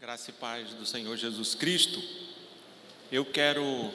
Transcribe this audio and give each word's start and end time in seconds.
Graça 0.00 0.30
e 0.30 0.32
paz 0.32 0.70
do 0.70 0.86
Senhor 0.86 1.14
Jesus 1.14 1.54
Cristo. 1.54 2.02
Eu 3.12 3.22
quero, 3.22 3.92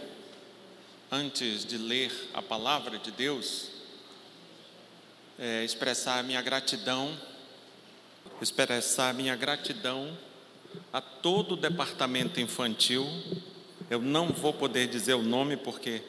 antes 1.11 1.65
de 1.65 1.79
ler 1.79 2.11
a 2.31 2.43
palavra 2.43 2.99
de 2.99 3.09
Deus, 3.09 3.71
é, 5.39 5.63
expressar 5.63 6.23
minha 6.23 6.43
gratidão, 6.43 7.19
expressar 8.39 9.15
minha 9.15 9.35
gratidão 9.35 10.15
a 10.93 11.01
todo 11.01 11.53
o 11.53 11.57
departamento 11.57 12.39
infantil. 12.39 13.07
Eu 13.89 13.99
não 13.99 14.27
vou 14.31 14.53
poder 14.53 14.87
dizer 14.87 15.15
o 15.15 15.23
nome 15.23 15.57
porque, 15.57 16.03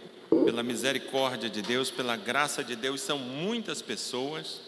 pela 0.45 0.63
misericórdia 0.63 1.49
de 1.49 1.63
Deus, 1.63 1.91
pela 1.91 2.19
graça 2.19 2.63
de 2.63 2.77
Deus, 2.77 3.01
são 3.01 3.19
muitas 3.19 3.81
pessoas, 3.81 4.61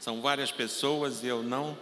são 0.00 0.22
várias 0.22 0.50
pessoas 0.50 1.22
e 1.22 1.26
eu 1.26 1.42
não 1.42 1.76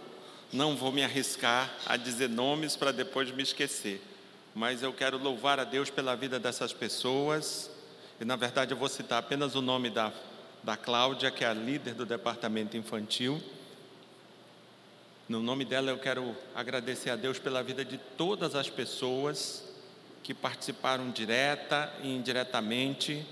não 0.51 0.75
vou 0.75 0.91
me 0.91 1.03
arriscar 1.03 1.73
a 1.85 1.95
dizer 1.95 2.27
nomes 2.27 2.75
para 2.75 2.91
depois 2.91 3.31
me 3.31 3.41
esquecer. 3.41 4.01
Mas 4.53 4.83
eu 4.83 4.91
quero 4.91 5.17
louvar 5.17 5.59
a 5.59 5.63
Deus 5.63 5.89
pela 5.89 6.15
vida 6.15 6.39
dessas 6.39 6.73
pessoas. 6.73 7.71
E 8.19 8.25
na 8.25 8.35
verdade 8.35 8.73
eu 8.73 8.77
vou 8.77 8.89
citar 8.89 9.19
apenas 9.19 9.55
o 9.55 9.61
nome 9.61 9.89
da, 9.89 10.11
da 10.61 10.75
Cláudia, 10.75 11.31
que 11.31 11.45
é 11.45 11.47
a 11.47 11.53
líder 11.53 11.93
do 11.93 12.05
departamento 12.05 12.75
infantil. 12.75 13.41
No 15.29 15.41
nome 15.41 15.63
dela 15.63 15.89
eu 15.89 15.97
quero 15.97 16.35
agradecer 16.53 17.09
a 17.09 17.15
Deus 17.15 17.39
pela 17.39 17.63
vida 17.63 17.85
de 17.85 17.97
todas 17.97 18.53
as 18.53 18.69
pessoas 18.69 19.63
que 20.21 20.33
participaram 20.33 21.09
direta 21.09 21.91
e 22.03 22.13
indiretamente 22.13 23.25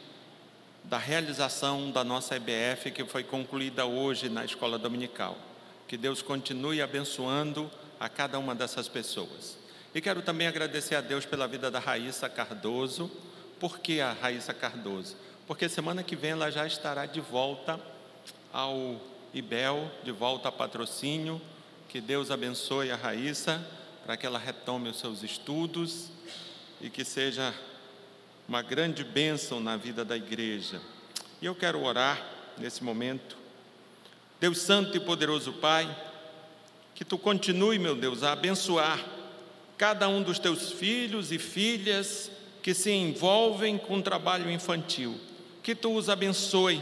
da 0.85 0.97
realização 0.97 1.91
da 1.91 2.03
nossa 2.03 2.37
EBF 2.37 2.91
que 2.91 3.03
foi 3.03 3.23
concluída 3.25 3.85
hoje 3.85 4.29
na 4.29 4.45
escola 4.45 4.79
dominical. 4.79 5.48
Que 5.89 5.97
Deus 5.97 6.21
continue 6.21 6.83
abençoando 6.83 7.67
a 7.99 8.07
cada 8.07 8.37
uma 8.37 8.53
dessas 8.53 8.87
pessoas. 8.87 9.57
E 9.93 9.99
quero 9.99 10.21
também 10.21 10.45
agradecer 10.45 10.93
a 10.93 11.01
Deus 11.01 11.25
pela 11.25 11.47
vida 11.47 11.71
da 11.71 11.79
Raíssa 11.79 12.29
Cardoso. 12.29 13.09
Por 13.59 13.79
que 13.79 13.99
a 13.99 14.13
Raíssa 14.13 14.53
Cardoso? 14.53 15.17
Porque 15.47 15.67
semana 15.67 16.03
que 16.03 16.15
vem 16.15 16.29
ela 16.29 16.51
já 16.51 16.67
estará 16.67 17.07
de 17.07 17.19
volta 17.19 17.79
ao 18.53 19.01
IBEL, 19.33 19.91
de 20.03 20.11
volta 20.11 20.49
a 20.49 20.51
patrocínio. 20.51 21.41
Que 21.87 21.99
Deus 21.99 22.29
abençoe 22.29 22.91
a 22.91 22.95
Raíssa 22.95 23.59
para 24.05 24.15
que 24.15 24.27
ela 24.27 24.37
retome 24.37 24.89
os 24.89 24.99
seus 24.99 25.23
estudos 25.23 26.11
e 26.79 26.91
que 26.91 27.03
seja 27.03 27.51
uma 28.47 28.61
grande 28.61 29.03
bênção 29.03 29.59
na 29.59 29.75
vida 29.75 30.05
da 30.05 30.15
igreja. 30.15 30.79
E 31.41 31.47
eu 31.47 31.55
quero 31.55 31.81
orar 31.81 32.23
nesse 32.59 32.83
momento 32.83 33.38
Deus 34.39 34.59
Santo 34.59 34.95
e 34.95 34.99
Poderoso 34.99 35.51
Pai, 35.53 35.93
que 36.95 37.03
tu 37.03 37.17
continue, 37.17 37.77
meu 37.77 37.95
Deus, 37.95 38.23
a 38.23 38.31
abençoar 38.31 39.03
cada 39.77 40.07
um 40.07 40.21
dos 40.21 40.39
teus 40.39 40.71
filhos 40.71 41.31
e 41.31 41.37
filhas 41.37 42.31
que 42.61 42.73
se 42.73 42.91
envolvem 42.91 43.77
com 43.77 43.97
o 43.97 44.01
trabalho 44.01 44.49
infantil. 44.49 45.19
Que 45.61 45.75
tu 45.75 45.93
os 45.93 46.09
abençoe, 46.09 46.81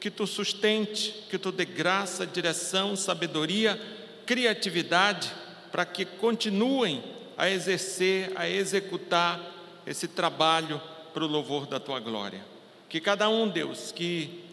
que 0.00 0.10
tu 0.10 0.26
sustente, 0.26 1.14
que 1.28 1.38
tu 1.38 1.52
dê 1.52 1.64
graça, 1.64 2.26
direção, 2.26 2.96
sabedoria, 2.96 3.80
criatividade, 4.26 5.32
para 5.70 5.84
que 5.84 6.04
continuem 6.04 7.02
a 7.36 7.48
exercer, 7.48 8.32
a 8.34 8.48
executar 8.48 9.40
esse 9.86 10.08
trabalho 10.08 10.80
para 11.14 11.24
o 11.24 11.28
louvor 11.28 11.66
da 11.66 11.78
tua 11.78 12.00
glória. 12.00 12.44
Que 12.88 13.00
cada 13.00 13.28
um, 13.28 13.48
Deus, 13.48 13.92
que, 13.92 14.44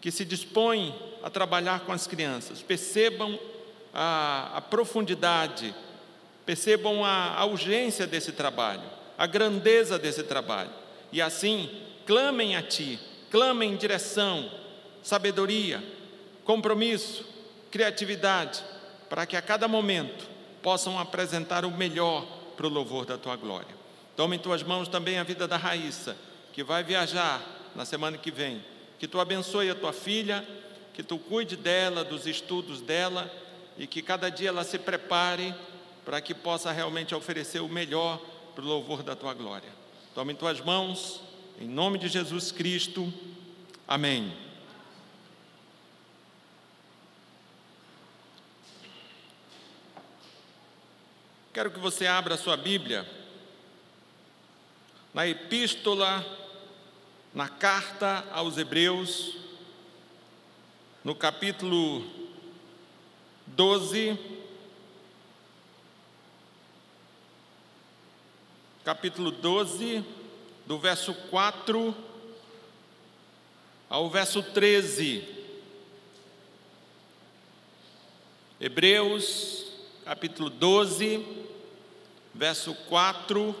que 0.00 0.10
se 0.10 0.24
dispõe 0.24 0.94
a 1.22 1.30
trabalhar 1.30 1.80
com 1.80 1.92
as 1.92 2.06
crianças, 2.06 2.62
percebam 2.62 3.38
a, 3.92 4.52
a 4.56 4.60
profundidade, 4.60 5.74
percebam 6.46 7.04
a, 7.04 7.34
a 7.34 7.44
urgência 7.44 8.06
desse 8.06 8.32
trabalho, 8.32 8.82
a 9.16 9.26
grandeza 9.26 9.98
desse 9.98 10.22
trabalho, 10.22 10.70
e 11.12 11.20
assim 11.20 11.68
clamem 12.06 12.56
a 12.56 12.62
Ti, 12.62 12.98
clamem 13.30 13.76
direção, 13.76 14.50
sabedoria, 15.02 15.82
compromisso, 16.44 17.24
criatividade, 17.70 18.62
para 19.08 19.26
que 19.26 19.36
a 19.36 19.42
cada 19.42 19.68
momento 19.68 20.26
possam 20.62 20.98
apresentar 20.98 21.64
o 21.64 21.70
melhor 21.70 22.26
para 22.56 22.66
o 22.66 22.70
louvor 22.70 23.04
da 23.04 23.18
Tua 23.18 23.36
glória. 23.36 23.76
Tome 24.16 24.36
em 24.36 24.38
Tuas 24.38 24.62
mãos 24.62 24.88
também 24.88 25.18
a 25.18 25.22
vida 25.22 25.46
da 25.46 25.56
Raíssa, 25.56 26.16
que 26.52 26.64
vai 26.64 26.82
viajar 26.82 27.40
na 27.74 27.84
semana 27.84 28.18
que 28.18 28.30
vem. 28.30 28.64
Que 28.98 29.06
Tu 29.06 29.20
abençoe 29.20 29.70
a 29.70 29.74
Tua 29.74 29.92
filha 29.92 30.44
que 30.98 31.02
tu 31.04 31.16
cuide 31.16 31.54
dela, 31.54 32.02
dos 32.02 32.26
estudos 32.26 32.80
dela 32.80 33.32
e 33.76 33.86
que 33.86 34.02
cada 34.02 34.28
dia 34.28 34.48
ela 34.48 34.64
se 34.64 34.80
prepare 34.80 35.54
para 36.04 36.20
que 36.20 36.34
possa 36.34 36.72
realmente 36.72 37.14
oferecer 37.14 37.60
o 37.60 37.68
melhor 37.68 38.20
para 38.52 38.64
o 38.64 38.66
louvor 38.66 39.04
da 39.04 39.14
tua 39.14 39.32
glória. 39.32 39.72
Toma 40.12 40.32
em 40.32 40.34
tuas 40.34 40.60
mãos, 40.60 41.20
em 41.60 41.68
nome 41.68 42.00
de 42.00 42.08
Jesus 42.08 42.50
Cristo. 42.50 43.14
Amém. 43.86 44.36
Quero 51.54 51.70
que 51.70 51.78
você 51.78 52.08
abra 52.08 52.34
a 52.34 52.38
sua 52.38 52.56
Bíblia 52.56 53.08
na 55.14 55.28
epístola, 55.28 56.26
na 57.32 57.48
carta 57.48 58.26
aos 58.32 58.58
Hebreus, 58.58 59.46
no 61.04 61.14
capítulo 61.14 62.04
12, 63.46 64.18
capítulo 68.84 69.30
12, 69.30 70.04
do 70.66 70.78
verso 70.78 71.14
4 71.30 71.94
ao 73.88 74.10
verso 74.10 74.42
13. 74.42 75.36
Hebreus, 78.60 79.66
capítulo 80.04 80.50
12, 80.50 81.24
verso 82.34 82.74
4 82.88 83.54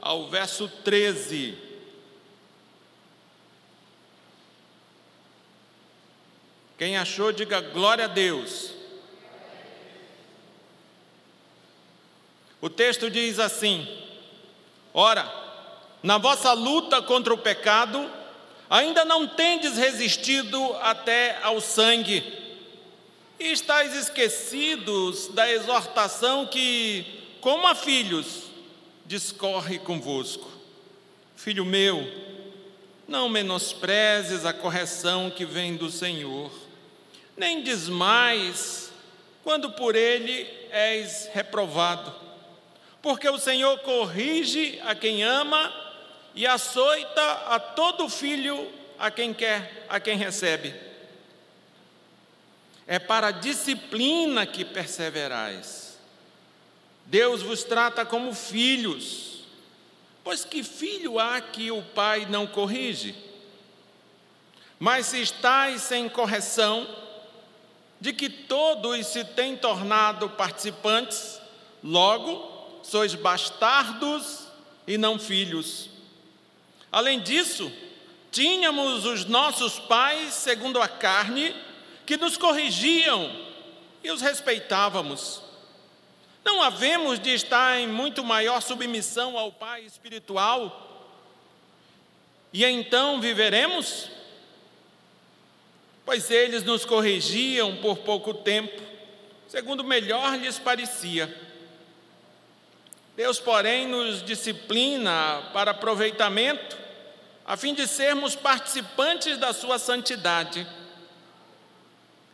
ao 0.00 0.28
verso 0.28 0.68
13. 0.68 1.71
Quem 6.82 6.96
achou, 6.96 7.30
diga 7.30 7.60
glória 7.60 8.06
a 8.06 8.08
Deus. 8.08 8.72
O 12.60 12.68
texto 12.68 13.08
diz 13.08 13.38
assim: 13.38 13.86
Ora, 14.92 15.32
na 16.02 16.18
vossa 16.18 16.52
luta 16.52 17.00
contra 17.00 17.32
o 17.32 17.38
pecado, 17.38 18.10
ainda 18.68 19.04
não 19.04 19.28
tendes 19.28 19.76
resistido 19.76 20.74
até 20.80 21.38
ao 21.44 21.60
sangue, 21.60 22.24
e 23.38 23.52
estáis 23.52 23.94
esquecidos 23.94 25.28
da 25.28 25.48
exortação 25.48 26.46
que, 26.46 27.06
como 27.40 27.68
a 27.68 27.76
filhos, 27.76 28.50
discorre 29.06 29.78
convosco. 29.78 30.50
Filho 31.36 31.64
meu, 31.64 32.04
não 33.06 33.28
menosprezes 33.28 34.44
a 34.44 34.52
correção 34.52 35.30
que 35.30 35.44
vem 35.44 35.76
do 35.76 35.88
Senhor 35.88 36.50
nem 37.42 37.60
desmais 37.60 38.92
quando 39.42 39.72
por 39.72 39.96
ele 39.96 40.48
és 40.70 41.28
reprovado. 41.34 42.14
Porque 43.02 43.28
o 43.28 43.36
Senhor 43.36 43.76
corrige 43.80 44.80
a 44.84 44.94
quem 44.94 45.24
ama 45.24 45.74
e 46.36 46.46
açoita 46.46 47.32
a 47.48 47.58
todo 47.58 48.08
filho 48.08 48.70
a 48.96 49.10
quem 49.10 49.34
quer, 49.34 49.86
a 49.88 49.98
quem 49.98 50.16
recebe. 50.16 50.72
É 52.86 53.00
para 53.00 53.26
a 53.26 53.32
disciplina 53.32 54.46
que 54.46 54.64
perseverais. 54.64 55.98
Deus 57.06 57.42
vos 57.42 57.64
trata 57.64 58.06
como 58.06 58.32
filhos. 58.32 59.42
Pois 60.22 60.44
que 60.44 60.62
filho 60.62 61.18
há 61.18 61.40
que 61.40 61.72
o 61.72 61.82
pai 61.82 62.24
não 62.30 62.46
corrige? 62.46 63.16
Mas 64.78 65.06
se 65.06 65.20
estáis 65.20 65.82
sem 65.82 66.08
correção, 66.08 67.02
de 68.02 68.12
que 68.12 68.28
todos 68.28 69.06
se 69.06 69.24
têm 69.24 69.56
tornado 69.56 70.28
participantes, 70.30 71.40
logo 71.84 72.80
sois 72.82 73.14
bastardos 73.14 74.48
e 74.88 74.98
não 74.98 75.20
filhos. 75.20 75.88
Além 76.90 77.20
disso, 77.20 77.70
tínhamos 78.32 79.04
os 79.04 79.24
nossos 79.26 79.78
pais, 79.78 80.34
segundo 80.34 80.82
a 80.82 80.88
carne, 80.88 81.54
que 82.04 82.16
nos 82.16 82.36
corrigiam 82.36 83.30
e 84.02 84.10
os 84.10 84.20
respeitávamos. 84.20 85.40
Não 86.44 86.60
havemos 86.60 87.20
de 87.20 87.30
estar 87.30 87.78
em 87.78 87.86
muito 87.86 88.24
maior 88.24 88.60
submissão 88.60 89.38
ao 89.38 89.52
Pai 89.52 89.82
espiritual? 89.82 91.06
E 92.52 92.64
então 92.64 93.20
viveremos? 93.20 94.10
Pois 96.04 96.30
eles 96.30 96.62
nos 96.62 96.84
corrigiam 96.84 97.76
por 97.76 97.98
pouco 97.98 98.34
tempo, 98.34 98.80
segundo 99.48 99.84
melhor 99.84 100.36
lhes 100.38 100.58
parecia. 100.58 101.34
Deus, 103.16 103.38
porém, 103.38 103.86
nos 103.86 104.22
disciplina 104.22 105.50
para 105.52 105.72
aproveitamento, 105.72 106.78
a 107.44 107.56
fim 107.56 107.74
de 107.74 107.86
sermos 107.86 108.34
participantes 108.34 109.36
da 109.36 109.52
Sua 109.52 109.78
santidade. 109.78 110.66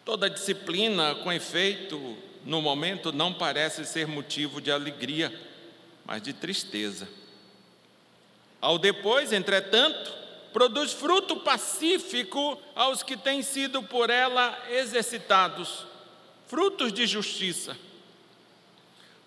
Toda 0.04 0.30
disciplina, 0.30 1.16
com 1.16 1.32
efeito, 1.32 2.16
no 2.44 2.62
momento 2.62 3.12
não 3.12 3.34
parece 3.34 3.84
ser 3.84 4.06
motivo 4.06 4.60
de 4.60 4.70
alegria, 4.70 5.32
mas 6.06 6.22
de 6.22 6.32
tristeza. 6.32 7.08
Ao 8.60 8.78
depois, 8.78 9.32
entretanto, 9.32 10.12
produz 10.58 10.92
fruto 10.92 11.36
pacífico 11.36 12.60
aos 12.74 13.04
que 13.04 13.16
têm 13.16 13.44
sido 13.44 13.80
por 13.80 14.10
ela 14.10 14.58
exercitados, 14.68 15.86
frutos 16.48 16.92
de 16.92 17.06
justiça. 17.06 17.78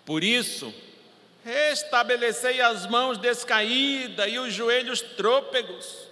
Por 0.04 0.22
isso, 0.22 0.74
restabelecei 1.42 2.60
as 2.60 2.86
mãos 2.86 3.16
descaídas 3.16 4.30
e 4.30 4.38
os 4.38 4.52
joelhos 4.52 5.00
trôpegos, 5.00 6.06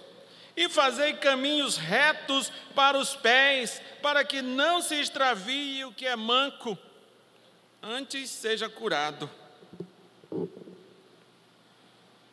e 0.57 0.67
fazei 0.67 1.13
caminhos 1.13 1.77
retos 1.77 2.51
para 2.73 2.97
os 2.97 3.15
pés, 3.15 3.79
para 4.01 4.25
que 4.25 4.41
não 4.41 4.81
se 4.81 4.95
extravie 4.95 5.85
o 5.85 5.93
que 5.93 6.07
é 6.07 6.15
manco, 6.15 6.75
antes 7.79 8.27
seja 8.27 8.67
curado. 8.67 9.29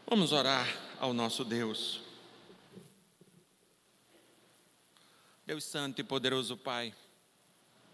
Vamos 0.07 0.33
orar 0.33 0.67
ao 0.99 1.13
nosso 1.13 1.45
Deus. 1.45 2.08
Deus 5.49 5.65
Santo 5.65 5.99
e 5.99 6.05
poderoso 6.05 6.59
Pai, 6.59 6.93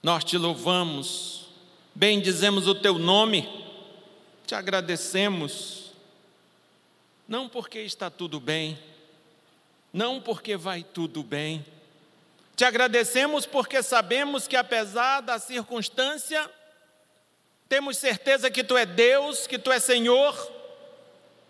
nós 0.02 0.24
te 0.24 0.36
louvamos, 0.36 1.46
bendizemos 1.94 2.66
o 2.66 2.74
teu 2.74 2.98
nome, 2.98 3.48
te 4.44 4.56
agradecemos, 4.56 5.92
não 7.28 7.48
porque 7.48 7.78
está 7.78 8.10
tudo 8.10 8.40
bem, 8.40 8.76
não 9.92 10.20
porque 10.20 10.56
vai 10.56 10.82
tudo 10.82 11.22
bem, 11.22 11.64
te 12.56 12.64
agradecemos 12.64 13.46
porque 13.46 13.84
sabemos 13.84 14.48
que 14.48 14.56
apesar 14.56 15.20
da 15.20 15.38
circunstância, 15.38 16.50
temos 17.68 17.98
certeza 17.98 18.50
que 18.50 18.64
tu 18.64 18.76
é 18.76 18.84
Deus, 18.84 19.46
que 19.46 19.60
tu 19.60 19.70
é 19.70 19.78
Senhor 19.78 20.36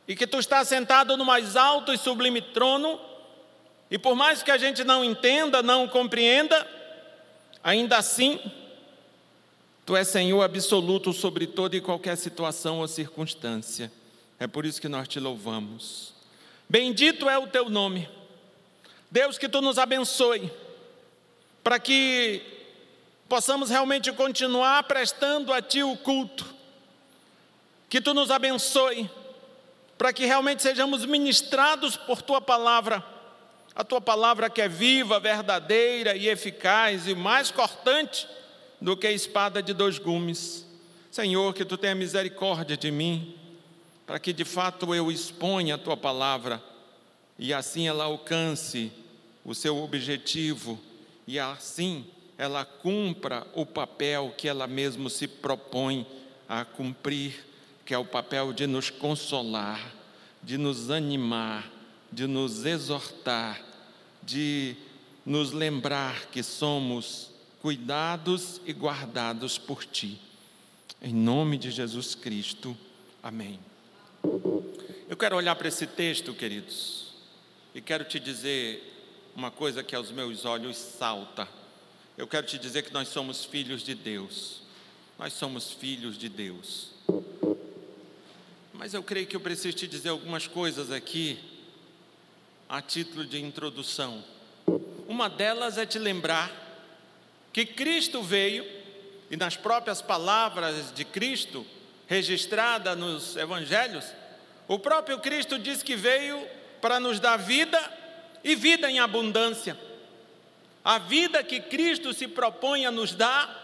e 0.06 0.14
que 0.14 0.26
tu 0.26 0.38
estás 0.38 0.68
sentado 0.68 1.16
no 1.16 1.24
mais 1.24 1.56
alto 1.56 1.94
e 1.94 1.96
sublime 1.96 2.42
trono. 2.42 3.13
E 3.90 3.98
por 3.98 4.14
mais 4.14 4.42
que 4.42 4.50
a 4.50 4.58
gente 4.58 4.82
não 4.82 5.04
entenda, 5.04 5.62
não 5.62 5.86
compreenda, 5.86 6.66
ainda 7.62 7.96
assim, 7.96 8.40
tu 9.84 9.96
és 9.96 10.08
Senhor 10.08 10.42
absoluto 10.42 11.12
sobre 11.12 11.46
toda 11.46 11.76
e 11.76 11.80
qualquer 11.80 12.16
situação 12.16 12.80
ou 12.80 12.88
circunstância. 12.88 13.92
É 14.38 14.46
por 14.46 14.66
isso 14.66 14.80
que 14.80 14.88
nós 14.88 15.06
te 15.06 15.20
louvamos. 15.20 16.12
Bendito 16.68 17.28
é 17.28 17.38
o 17.38 17.46
teu 17.46 17.68
nome. 17.68 18.08
Deus, 19.10 19.38
que 19.38 19.48
tu 19.48 19.60
nos 19.60 19.78
abençoe, 19.78 20.50
para 21.62 21.78
que 21.78 22.42
possamos 23.28 23.70
realmente 23.70 24.10
continuar 24.12 24.82
prestando 24.84 25.52
a 25.52 25.62
ti 25.62 25.82
o 25.82 25.96
culto. 25.96 26.44
Que 27.88 28.00
tu 28.00 28.12
nos 28.12 28.30
abençoe 28.30 29.08
para 29.96 30.12
que 30.12 30.26
realmente 30.26 30.62
sejamos 30.62 31.04
ministrados 31.04 31.96
por 31.96 32.20
tua 32.20 32.40
palavra, 32.40 33.04
a 33.74 33.82
tua 33.82 34.00
palavra 34.00 34.48
que 34.48 34.62
é 34.62 34.68
viva, 34.68 35.18
verdadeira 35.18 36.16
e 36.16 36.28
eficaz 36.28 37.08
e 37.08 37.14
mais 37.14 37.50
cortante 37.50 38.28
do 38.80 38.96
que 38.96 39.06
a 39.06 39.12
espada 39.12 39.62
de 39.62 39.72
dois 39.72 39.98
gumes. 39.98 40.66
Senhor, 41.10 41.52
que 41.54 41.64
tu 41.64 41.76
tenha 41.76 41.94
misericórdia 41.94 42.76
de 42.76 42.90
mim, 42.90 43.34
para 44.06 44.18
que 44.18 44.32
de 44.32 44.44
fato 44.44 44.94
eu 44.94 45.10
exponha 45.10 45.74
a 45.74 45.78
tua 45.78 45.96
palavra 45.96 46.62
e 47.38 47.52
assim 47.52 47.88
ela 47.88 48.04
alcance 48.04 48.92
o 49.44 49.54
seu 49.54 49.82
objetivo 49.82 50.78
e 51.26 51.38
assim 51.38 52.04
ela 52.36 52.64
cumpra 52.64 53.46
o 53.54 53.64
papel 53.64 54.34
que 54.36 54.48
ela 54.48 54.66
mesma 54.66 55.08
se 55.08 55.26
propõe 55.26 56.06
a 56.48 56.64
cumprir 56.64 57.44
que 57.84 57.92
é 57.92 57.98
o 57.98 58.04
papel 58.04 58.52
de 58.52 58.66
nos 58.66 58.88
consolar, 58.88 59.92
de 60.42 60.56
nos 60.56 60.90
animar, 60.90 61.70
de 62.14 62.28
nos 62.28 62.64
exortar, 62.64 63.60
de 64.22 64.76
nos 65.26 65.50
lembrar 65.50 66.26
que 66.26 66.42
somos 66.42 67.30
cuidados 67.60 68.60
e 68.64 68.72
guardados 68.72 69.58
por 69.58 69.84
Ti. 69.84 70.20
Em 71.02 71.12
nome 71.12 71.58
de 71.58 71.72
Jesus 71.72 72.14
Cristo, 72.14 72.76
amém. 73.20 73.58
Eu 75.08 75.16
quero 75.16 75.36
olhar 75.36 75.56
para 75.56 75.66
esse 75.66 75.86
texto, 75.88 76.32
queridos, 76.32 77.14
e 77.74 77.80
quero 77.80 78.04
te 78.04 78.20
dizer 78.20 78.92
uma 79.34 79.50
coisa 79.50 79.82
que 79.82 79.96
aos 79.96 80.12
meus 80.12 80.44
olhos 80.44 80.76
salta. 80.76 81.48
Eu 82.16 82.28
quero 82.28 82.46
te 82.46 82.58
dizer 82.58 82.82
que 82.82 82.94
nós 82.94 83.08
somos 83.08 83.44
filhos 83.44 83.82
de 83.82 83.94
Deus. 83.94 84.62
Nós 85.18 85.32
somos 85.32 85.72
filhos 85.72 86.16
de 86.16 86.28
Deus. 86.28 86.90
Mas 88.72 88.94
eu 88.94 89.02
creio 89.02 89.26
que 89.26 89.34
eu 89.34 89.40
preciso 89.40 89.76
te 89.76 89.88
dizer 89.88 90.10
algumas 90.10 90.46
coisas 90.46 90.92
aqui, 90.92 91.38
a 92.68 92.80
título 92.80 93.24
de 93.24 93.40
introdução. 93.42 94.24
Uma 95.06 95.28
delas 95.28 95.78
é 95.78 95.84
te 95.84 95.98
lembrar 95.98 96.50
que 97.52 97.64
Cristo 97.64 98.22
veio, 98.22 98.64
e 99.30 99.36
nas 99.36 99.56
próprias 99.56 100.00
palavras 100.00 100.92
de 100.92 101.04
Cristo, 101.04 101.66
registrada 102.06 102.94
nos 102.94 103.36
evangelhos, 103.36 104.04
o 104.66 104.78
próprio 104.78 105.18
Cristo 105.18 105.58
diz 105.58 105.82
que 105.82 105.96
veio 105.96 106.46
para 106.80 106.98
nos 106.98 107.20
dar 107.20 107.36
vida 107.36 107.78
e 108.42 108.54
vida 108.54 108.90
em 108.90 108.98
abundância. 108.98 109.78
A 110.84 110.98
vida 110.98 111.42
que 111.42 111.60
Cristo 111.60 112.12
se 112.12 112.28
propõe 112.28 112.86
a 112.86 112.90
nos 112.90 113.14
dar 113.14 113.62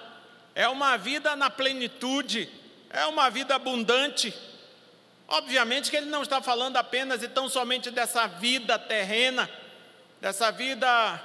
é 0.54 0.68
uma 0.68 0.96
vida 0.96 1.36
na 1.36 1.50
plenitude, 1.50 2.48
é 2.90 3.06
uma 3.06 3.28
vida 3.30 3.54
abundante 3.54 4.34
Obviamente 5.32 5.92
que 5.92 5.96
ele 5.96 6.10
não 6.10 6.22
está 6.22 6.42
falando 6.42 6.76
apenas 6.76 7.22
e 7.22 7.28
tão 7.28 7.48
somente 7.48 7.88
dessa 7.88 8.26
vida 8.26 8.76
terrena, 8.76 9.48
dessa 10.20 10.50
vida 10.50 11.22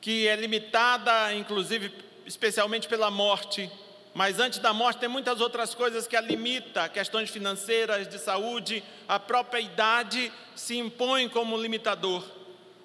que 0.00 0.26
é 0.26 0.34
limitada, 0.34 1.32
inclusive, 1.34 1.94
especialmente 2.26 2.88
pela 2.88 3.12
morte. 3.12 3.70
Mas 4.12 4.40
antes 4.40 4.58
da 4.58 4.72
morte 4.72 4.98
tem 4.98 5.08
muitas 5.08 5.40
outras 5.40 5.72
coisas 5.72 6.08
que 6.08 6.16
a 6.16 6.20
limita, 6.20 6.88
questões 6.88 7.30
financeiras, 7.30 8.08
de 8.08 8.18
saúde, 8.18 8.82
a 9.06 9.20
própria 9.20 9.60
idade 9.60 10.32
se 10.56 10.76
impõe 10.76 11.28
como 11.28 11.56
limitador. 11.56 12.24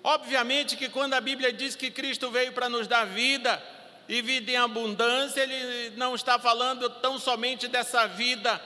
Obviamente 0.04 0.78
que 0.78 0.88
quando 0.88 1.16
a 1.16 1.20
Bíblia 1.20 1.52
diz 1.52 1.76
que 1.76 1.90
Cristo 1.90 2.30
veio 2.30 2.54
para 2.54 2.70
nos 2.70 2.88
dar 2.88 3.08
vida 3.08 3.60
e 4.08 4.22
vida 4.22 4.52
em 4.52 4.58
abundância, 4.58 5.42
ele 5.42 5.98
não 5.98 6.14
está 6.14 6.38
falando 6.38 6.88
tão 6.92 7.18
somente 7.18 7.68
dessa 7.68 8.06
vida 8.06 8.62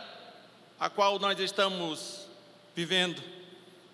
a 0.81 0.89
qual 0.89 1.19
nós 1.19 1.39
estamos 1.39 2.27
vivendo. 2.75 3.21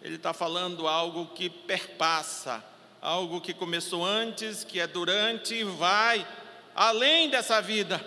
Ele 0.02 0.16
está 0.16 0.32
falando 0.32 0.88
algo 0.88 1.26
que 1.36 1.50
perpassa, 1.50 2.64
algo 3.02 3.42
que 3.42 3.54
começou 3.54 4.06
antes, 4.06 4.64
que 4.64 4.80
é 4.80 4.88
durante 4.88 5.54
e 5.54 5.66
vai 5.66 6.26
além 6.74 7.30
dessa 7.30 7.62
vida. 7.62 8.00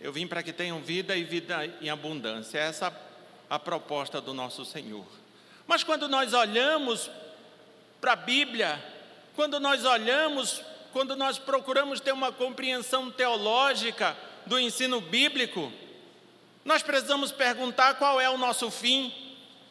Eu 0.00 0.12
vim 0.12 0.26
para 0.26 0.42
que 0.42 0.52
tenham 0.52 0.80
vida 0.80 1.14
e 1.14 1.22
vida 1.22 1.64
em 1.80 1.88
abundância. 1.88 2.58
Essa 2.58 2.88
é 2.88 2.92
a 3.48 3.56
proposta 3.56 4.20
do 4.20 4.34
nosso 4.34 4.64
Senhor. 4.64 5.06
Mas 5.64 5.84
quando 5.84 6.08
nós 6.08 6.32
olhamos 6.32 7.08
para 8.00 8.14
a 8.14 8.16
Bíblia, 8.16 8.84
quando 9.36 9.60
nós 9.60 9.84
olhamos, 9.84 10.60
quando 10.92 11.14
nós 11.14 11.38
procuramos 11.38 12.00
ter 12.00 12.10
uma 12.10 12.32
compreensão 12.32 13.12
teológica 13.12 14.16
do 14.44 14.58
ensino 14.58 15.00
bíblico, 15.00 15.72
nós 16.64 16.82
precisamos 16.82 17.32
perguntar 17.32 17.94
qual 17.94 18.20
é 18.20 18.30
o 18.30 18.38
nosso 18.38 18.70
fim, 18.70 19.12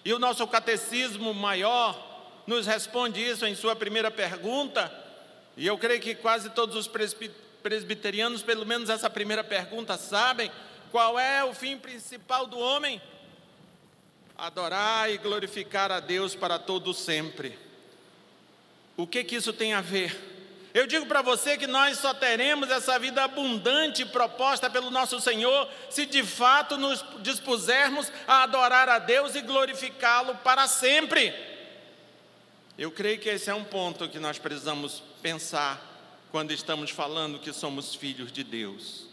e 0.04 0.14
o 0.14 0.20
nosso 0.20 0.46
catecismo 0.48 1.34
maior 1.34 2.10
nos 2.48 2.66
responde 2.66 3.22
isso 3.22 3.46
em 3.46 3.56
sua 3.56 3.76
primeira 3.76 4.10
pergunta, 4.10 4.92
e 5.56 5.68
eu 5.68 5.78
creio 5.78 6.02
que 6.02 6.16
quase 6.16 6.50
todos 6.50 6.76
os 6.76 6.90
presbiterianos, 7.62 8.42
pelo 8.42 8.66
menos 8.66 8.90
essa 8.90 9.10
primeira 9.10 9.44
pergunta, 9.44 9.98
sabem 9.98 10.52
qual 10.92 11.20
é 11.20 11.44
o 11.44 11.54
fim 11.54 11.78
principal 11.78 12.48
do 12.48 12.58
homem: 12.58 13.02
adorar 14.38 15.12
e 15.12 15.18
glorificar 15.18 15.92
a 15.92 16.00
Deus 16.00 16.36
para 16.36 16.58
todo 16.58 16.94
sempre. 16.94 17.58
O 18.98 19.06
que 19.06 19.24
que 19.24 19.36
isso 19.36 19.54
tem 19.54 19.74
a 19.74 19.82
ver? 19.82 20.41
Eu 20.74 20.88
digo 20.88 21.06
para 21.06 21.22
você 21.22 21.58
que 21.58 21.68
nós 21.68 21.98
só 21.98 22.14
teremos 22.14 22.70
essa 22.70 22.98
vida 22.98 23.24
abundante 23.24 24.06
proposta 24.06 24.70
pelo 24.70 24.90
nosso 24.90 25.20
Senhor 25.20 25.68
se 25.90 26.06
de 26.06 26.24
fato 26.24 26.78
nos 26.78 27.04
dispusermos 27.20 28.12
a 28.26 28.44
adorar 28.44 28.88
a 28.88 28.98
Deus 28.98 29.36
e 29.36 29.42
glorificá-lo 29.42 30.36
para 30.36 30.68
sempre. 30.68 31.34
Eu 32.78 32.90
creio 32.90 33.20
que 33.20 33.30
esse 33.30 33.50
é 33.50 33.54
um 33.54 33.66
ponto 33.66 34.08
que 34.08 34.18
nós 34.18 34.40
precisamos 34.40 35.04
pensar 35.22 35.90
quando 36.32 36.52
estamos 36.52 36.90
falando 36.90 37.40
que 37.40 37.52
somos 37.52 37.94
filhos 37.94 38.32
de 38.32 38.44
Deus. 38.44 39.08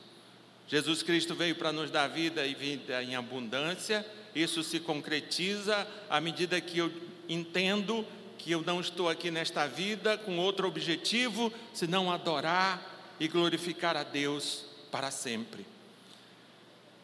Jesus 0.69 1.03
Cristo 1.03 1.35
veio 1.35 1.57
para 1.57 1.73
nos 1.73 1.91
dar 1.91 2.07
vida 2.09 2.47
e 2.47 2.55
vida 2.55 3.03
em 3.03 3.17
abundância. 3.17 4.07
Isso 4.35 4.63
se 4.63 4.79
concretiza 4.79 5.87
à 6.09 6.21
medida 6.21 6.61
que 6.61 6.79
eu 6.79 6.93
entendo 7.29 8.07
que 8.39 8.53
eu 8.53 8.63
não 8.63 8.81
estou 8.81 9.09
aqui 9.09 9.31
nesta 9.31 9.67
vida 9.67 10.17
com 10.17 10.39
outro 10.39 10.69
objetivo 10.69 11.53
senão 11.75 12.11
adorar 12.11 13.17
e 13.19 13.27
glorificar 13.27 13.97
a 13.97 14.05
Deus 14.05 14.65
para 14.91 15.11
sempre. 15.11 15.67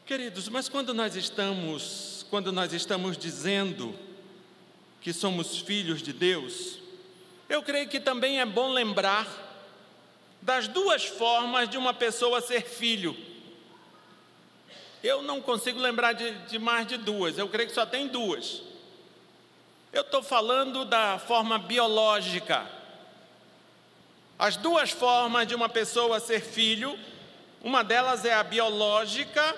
Queridos, 0.06 0.48
mas 0.48 0.68
quando 0.68 0.94
nós 0.94 1.16
estamos, 1.16 2.24
quando 2.30 2.52
nós 2.52 2.72
estamos 2.72 3.18
dizendo 3.18 3.94
que 5.00 5.12
somos 5.12 5.58
filhos 5.58 6.02
de 6.02 6.12
Deus, 6.12 6.78
eu 7.48 7.62
creio 7.62 7.88
que 7.88 7.98
também 7.98 8.40
é 8.40 8.46
bom 8.46 8.70
lembrar 8.70 9.26
das 10.40 10.68
duas 10.68 11.04
formas 11.04 11.68
de 11.68 11.76
uma 11.76 11.92
pessoa 11.92 12.40
ser 12.40 12.62
filho. 12.62 13.16
Eu 15.02 15.22
não 15.22 15.40
consigo 15.40 15.80
lembrar 15.80 16.12
de, 16.12 16.30
de 16.46 16.58
mais 16.58 16.86
de 16.86 16.96
duas, 16.96 17.36
eu 17.38 17.48
creio 17.48 17.68
que 17.68 17.74
só 17.74 17.84
tem 17.84 18.06
duas. 18.06 18.62
Eu 19.94 20.02
estou 20.02 20.24
falando 20.24 20.84
da 20.84 21.20
forma 21.20 21.56
biológica. 21.56 22.68
As 24.36 24.56
duas 24.56 24.90
formas 24.90 25.46
de 25.46 25.54
uma 25.54 25.68
pessoa 25.68 26.18
ser 26.18 26.40
filho, 26.40 26.98
uma 27.62 27.84
delas 27.84 28.24
é 28.24 28.34
a 28.34 28.42
biológica, 28.42 29.56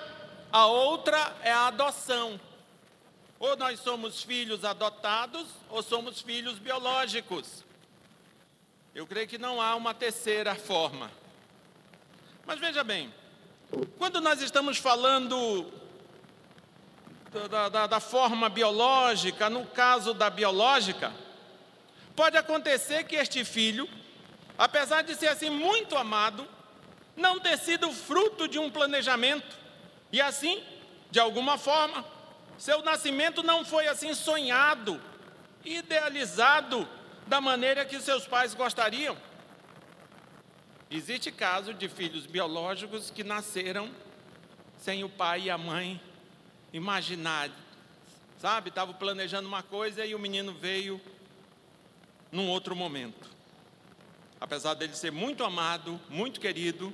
a 0.51 0.67
outra 0.67 1.35
é 1.41 1.51
a 1.51 1.65
adoção. 1.65 2.39
Ou 3.39 3.57
nós 3.57 3.79
somos 3.79 4.21
filhos 4.21 4.63
adotados, 4.63 5.47
ou 5.71 5.81
somos 5.81 6.21
filhos 6.21 6.59
biológicos. 6.59 7.65
Eu 8.93 9.07
creio 9.07 9.27
que 9.27 9.39
não 9.39 9.59
há 9.59 9.73
uma 9.73 9.95
terceira 9.95 10.53
forma. 10.53 11.09
Mas 12.45 12.59
veja 12.59 12.83
bem, 12.83 13.11
quando 13.97 14.21
nós 14.21 14.39
estamos 14.39 14.77
falando 14.77 15.65
da, 17.49 17.69
da, 17.69 17.87
da 17.87 17.99
forma 17.99 18.49
biológica, 18.49 19.49
no 19.49 19.65
caso 19.65 20.13
da 20.13 20.29
biológica, 20.29 21.13
pode 22.15 22.37
acontecer 22.37 23.03
que 23.03 23.15
este 23.15 23.43
filho, 23.43 23.87
apesar 24.57 25.03
de 25.03 25.15
ser 25.15 25.27
assim 25.27 25.49
muito 25.49 25.97
amado, 25.97 26.47
não 27.15 27.39
ter 27.39 27.57
sido 27.57 27.91
fruto 27.91 28.47
de 28.47 28.57
um 28.57 28.69
planejamento, 28.69 29.57
e 30.11 30.21
assim, 30.21 30.63
de 31.11 31.19
alguma 31.19 31.57
forma, 31.57 32.05
seu 32.57 32.81
nascimento 32.81 33.43
não 33.43 33.65
foi 33.65 33.87
assim 33.87 34.13
sonhado, 34.13 35.01
idealizado 35.65 36.87
da 37.27 37.41
maneira 37.41 37.83
que 37.83 37.99
seus 37.99 38.25
pais 38.25 38.53
gostariam. 38.53 39.17
Existe 40.89 41.31
caso 41.31 41.73
de 41.73 41.89
filhos 41.89 42.25
biológicos 42.25 43.11
que 43.11 43.23
nasceram 43.23 43.91
sem 44.77 45.03
o 45.03 45.09
pai 45.09 45.41
e 45.41 45.49
a 45.49 45.57
mãe 45.57 46.01
imaginar, 46.77 47.49
sabe? 48.39 48.69
Estava 48.69 48.93
planejando 48.93 49.47
uma 49.47 49.63
coisa 49.63 50.05
e 50.05 50.15
o 50.15 50.19
menino 50.19 50.53
veio 50.53 51.01
num 52.31 52.47
outro 52.47 52.75
momento. 52.75 53.29
Apesar 54.39 54.75
dele 54.75 54.95
ser 54.95 55.11
muito 55.11 55.43
amado, 55.43 55.99
muito 56.09 56.39
querido, 56.39 56.93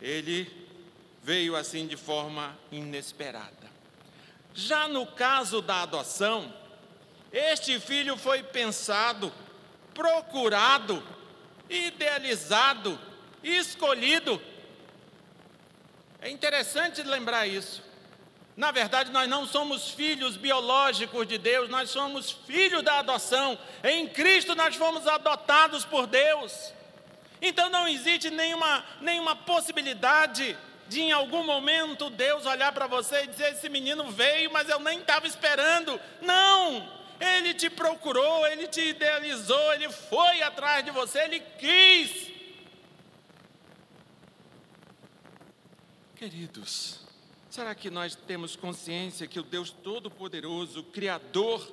ele 0.00 0.50
veio 1.22 1.56
assim 1.56 1.86
de 1.86 1.96
forma 1.96 2.56
inesperada. 2.70 3.64
Já 4.52 4.86
no 4.86 5.06
caso 5.06 5.62
da 5.62 5.82
adoção, 5.82 6.54
este 7.32 7.80
filho 7.80 8.16
foi 8.16 8.42
pensado, 8.42 9.32
procurado, 9.94 11.02
idealizado, 11.68 13.00
escolhido. 13.42 14.40
É 16.20 16.30
interessante 16.30 17.02
lembrar 17.02 17.46
isso. 17.46 17.83
Na 18.56 18.70
verdade, 18.70 19.10
nós 19.10 19.28
não 19.28 19.46
somos 19.46 19.90
filhos 19.90 20.36
biológicos 20.36 21.26
de 21.26 21.38
Deus, 21.38 21.68
nós 21.68 21.90
somos 21.90 22.30
filhos 22.30 22.82
da 22.82 23.00
adoção. 23.00 23.58
Em 23.82 24.06
Cristo 24.08 24.54
nós 24.54 24.76
fomos 24.76 25.06
adotados 25.08 25.84
por 25.84 26.06
Deus. 26.06 26.72
Então 27.42 27.68
não 27.68 27.88
existe 27.88 28.30
nenhuma, 28.30 28.84
nenhuma 29.00 29.34
possibilidade 29.34 30.56
de 30.88 31.00
em 31.00 31.12
algum 31.12 31.44
momento 31.44 32.10
Deus 32.10 32.46
olhar 32.46 32.72
para 32.72 32.86
você 32.86 33.24
e 33.24 33.26
dizer: 33.26 33.52
esse 33.52 33.68
menino 33.68 34.10
veio, 34.10 34.52
mas 34.52 34.68
eu 34.68 34.78
nem 34.78 35.00
estava 35.00 35.26
esperando. 35.26 36.00
Não! 36.22 37.04
Ele 37.20 37.54
te 37.54 37.70
procurou, 37.70 38.46
ele 38.46 38.66
te 38.66 38.80
idealizou, 38.80 39.72
ele 39.72 39.90
foi 39.90 40.42
atrás 40.42 40.84
de 40.84 40.90
você, 40.90 41.20
ele 41.20 41.40
quis. 41.58 42.32
Queridos, 46.16 47.03
Será 47.54 47.72
que 47.72 47.88
nós 47.88 48.16
temos 48.16 48.56
consciência 48.56 49.28
que 49.28 49.38
o 49.38 49.42
Deus 49.44 49.70
Todo-Poderoso, 49.70 50.82
Criador 50.82 51.64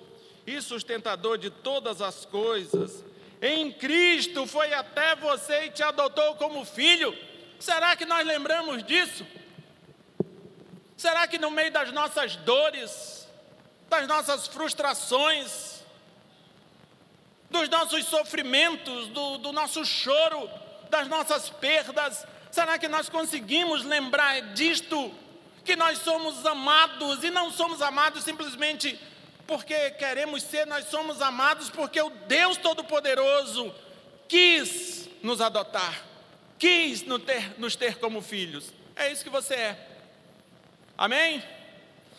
e 0.45 0.61
sustentador 0.61 1.39
de 1.39 1.49
todas 1.49 2.03
as 2.03 2.23
coisas, 2.23 3.03
em 3.41 3.71
Cristo 3.71 4.45
foi 4.45 4.71
até 4.75 5.15
você 5.15 5.63
e 5.65 5.71
te 5.71 5.81
adotou 5.81 6.35
como 6.35 6.63
filho? 6.65 7.17
Será 7.59 7.95
que 7.95 8.05
nós 8.05 8.27
lembramos 8.27 8.83
disso? 8.83 9.25
Será 10.95 11.25
que 11.25 11.39
no 11.39 11.49
meio 11.49 11.71
das 11.71 11.91
nossas 11.91 12.35
dores, 12.35 13.27
das 13.89 14.07
nossas 14.07 14.45
frustrações, 14.45 15.83
dos 17.49 17.67
nossos 17.69 18.05
sofrimentos, 18.05 19.07
do, 19.07 19.39
do 19.39 19.51
nosso 19.51 19.83
choro, 19.83 20.47
das 20.91 21.07
nossas 21.07 21.49
perdas, 21.49 22.23
será 22.51 22.77
que 22.77 22.87
nós 22.87 23.09
conseguimos 23.09 23.83
lembrar 23.83 24.53
disto 24.53 25.11
que 25.63 25.75
nós 25.75 25.99
somos 25.99 26.45
amados 26.45 27.23
e 27.23 27.29
não 27.29 27.51
somos 27.51 27.81
amados 27.81 28.23
simplesmente 28.23 28.99
porque 29.45 29.91
queremos 29.91 30.43
ser, 30.43 30.65
nós 30.65 30.85
somos 30.85 31.21
amados 31.21 31.69
porque 31.69 32.01
o 32.01 32.09
Deus 32.09 32.57
Todo-Poderoso 32.57 33.73
quis 34.27 35.09
nos 35.21 35.41
adotar, 35.41 36.03
quis 36.57 37.03
nos 37.03 37.23
ter, 37.23 37.59
nos 37.59 37.75
ter 37.75 37.99
como 37.99 38.21
filhos. 38.21 38.71
É 38.95 39.11
isso 39.11 39.23
que 39.23 39.29
você 39.29 39.55
é. 39.55 39.87
Amém? 40.97 41.43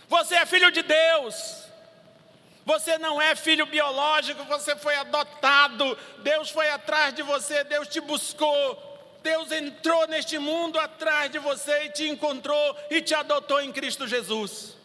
Você 0.09 0.35
é 0.35 0.45
filho 0.45 0.71
de 0.71 0.83
Deus. 0.83 1.63
Você 2.65 2.99
não 2.99 3.21
é 3.21 3.35
filho 3.35 3.67
biológico, 3.67 4.45
você 4.45 4.77
foi 4.77 4.95
adotado. 4.97 5.97
Deus 6.19 6.51
foi 6.51 6.69
atrás 6.69 7.15
de 7.15 7.23
você, 7.23 7.65
Deus 7.65 7.89
te 7.89 8.01
buscou. 8.01 8.92
Deus 9.23 9.53
entrou 9.53 10.07
neste 10.09 10.39
mundo 10.39 10.79
atrás 10.79 11.31
de 11.31 11.39
você 11.39 11.85
e 11.85 11.91
te 11.91 12.09
encontrou 12.09 12.77
e 12.91 13.01
te 13.01 13.15
adotou 13.15 13.61
em 13.61 13.73
Cristo 13.73 14.07
Jesus. 14.07 14.77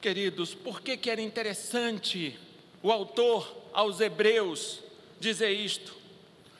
Queridos, 0.00 0.54
por 0.54 0.80
que, 0.82 0.96
que 0.96 1.10
era 1.10 1.20
interessante 1.20 2.38
o 2.82 2.92
autor 2.92 3.70
aos 3.72 4.00
Hebreus 4.00 4.82
dizer 5.18 5.50
isto? 5.50 5.96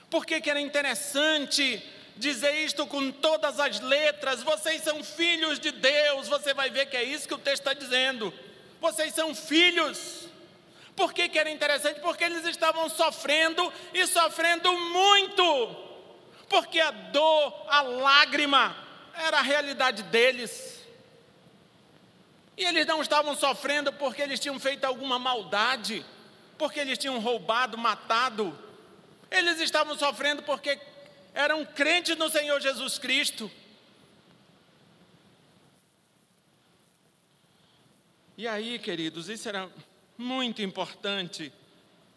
Por 0.08 0.24
que, 0.24 0.40
que 0.40 0.48
era 0.48 0.60
interessante 0.60 1.82
dizer 2.16 2.64
isto 2.64 2.86
com 2.86 3.10
todas 3.10 3.60
as 3.60 3.80
letras? 3.80 4.42
Vocês 4.42 4.82
são 4.82 5.04
filhos 5.04 5.58
de 5.58 5.72
Deus, 5.72 6.28
você 6.28 6.54
vai 6.54 6.70
ver 6.70 6.86
que 6.86 6.96
é 6.96 7.02
isso 7.02 7.28
que 7.28 7.34
o 7.34 7.38
texto 7.38 7.68
está 7.68 7.74
dizendo. 7.74 8.32
Vocês 8.80 9.12
são 9.14 9.34
filhos. 9.34 10.28
Por 10.96 11.12
que, 11.12 11.28
que 11.28 11.38
era 11.38 11.50
interessante? 11.50 12.00
Porque 12.00 12.24
eles 12.24 12.44
estavam 12.44 12.88
sofrendo 12.88 13.72
e 13.92 14.06
sofrendo 14.06 14.72
muito. 14.72 15.44
Porque 16.48 16.78
a 16.78 16.90
dor, 16.90 17.66
a 17.68 17.82
lágrima, 17.82 18.76
era 19.14 19.38
a 19.38 19.42
realidade 19.42 20.02
deles. 20.04 20.84
E 22.56 22.64
eles 22.64 22.86
não 22.86 23.02
estavam 23.02 23.34
sofrendo 23.34 23.92
porque 23.92 24.22
eles 24.22 24.38
tinham 24.38 24.60
feito 24.60 24.84
alguma 24.84 25.18
maldade, 25.18 26.06
porque 26.56 26.78
eles 26.78 26.98
tinham 26.98 27.18
roubado, 27.18 27.76
matado. 27.76 28.56
Eles 29.30 29.60
estavam 29.60 29.98
sofrendo 29.98 30.42
porque 30.44 30.78
eram 31.32 31.64
crentes 31.64 32.16
no 32.16 32.30
Senhor 32.30 32.60
Jesus 32.60 32.98
Cristo. 32.98 33.50
E 38.36 38.46
aí, 38.46 38.78
queridos, 38.78 39.28
isso 39.28 39.48
era 39.48 39.68
muito 40.16 40.62
importante 40.62 41.52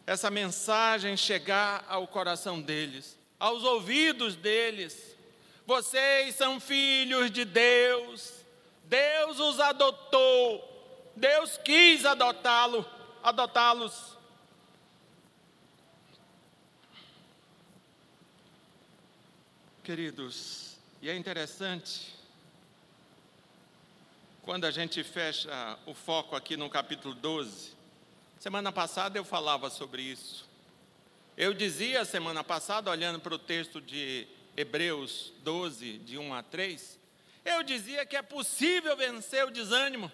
essa 0.05 0.31
mensagem 0.31 1.17
chegar 1.17 1.85
ao 1.89 2.07
coração 2.07 2.61
deles, 2.61 3.17
aos 3.39 3.63
ouvidos 3.63 4.35
deles. 4.35 5.15
Vocês 5.65 6.35
são 6.35 6.59
filhos 6.59 7.29
de 7.29 7.43
Deus, 7.43 8.33
Deus 8.85 9.39
os 9.39 9.59
adotou, 9.59 11.11
Deus 11.15 11.57
quis 11.57 12.05
adotá-lo, 12.05 12.85
adotá-los. 13.21 14.17
Queridos, 19.83 20.77
e 21.01 21.09
é 21.09 21.15
interessante 21.15 22.13
quando 24.41 24.65
a 24.65 24.71
gente 24.71 25.03
fecha 25.03 25.77
o 25.85 25.93
foco 25.93 26.33
aqui 26.33 26.55
no 26.55 26.69
capítulo 26.69 27.13
12, 27.13 27.76
Semana 28.39 28.71
passada 28.71 29.17
eu 29.17 29.25
falava 29.25 29.67
sobre 29.67 30.03
isso. 30.03 30.47
Eu 31.35 31.55
dizia 31.55 32.05
semana 32.05 32.43
passada, 32.43 32.91
olhando 32.91 33.19
para 33.19 33.33
o 33.33 33.39
texto 33.39 33.81
de 33.81 34.27
Hebreus 34.55 35.33
12, 35.39 35.97
de 35.99 36.19
1 36.19 36.33
a 36.35 36.43
3, 36.43 36.99
eu 37.43 37.63
dizia 37.63 38.05
que 38.05 38.15
é 38.15 38.21
possível 38.21 38.95
vencer 38.95 39.43
o 39.43 39.49
desânimo. 39.49 40.11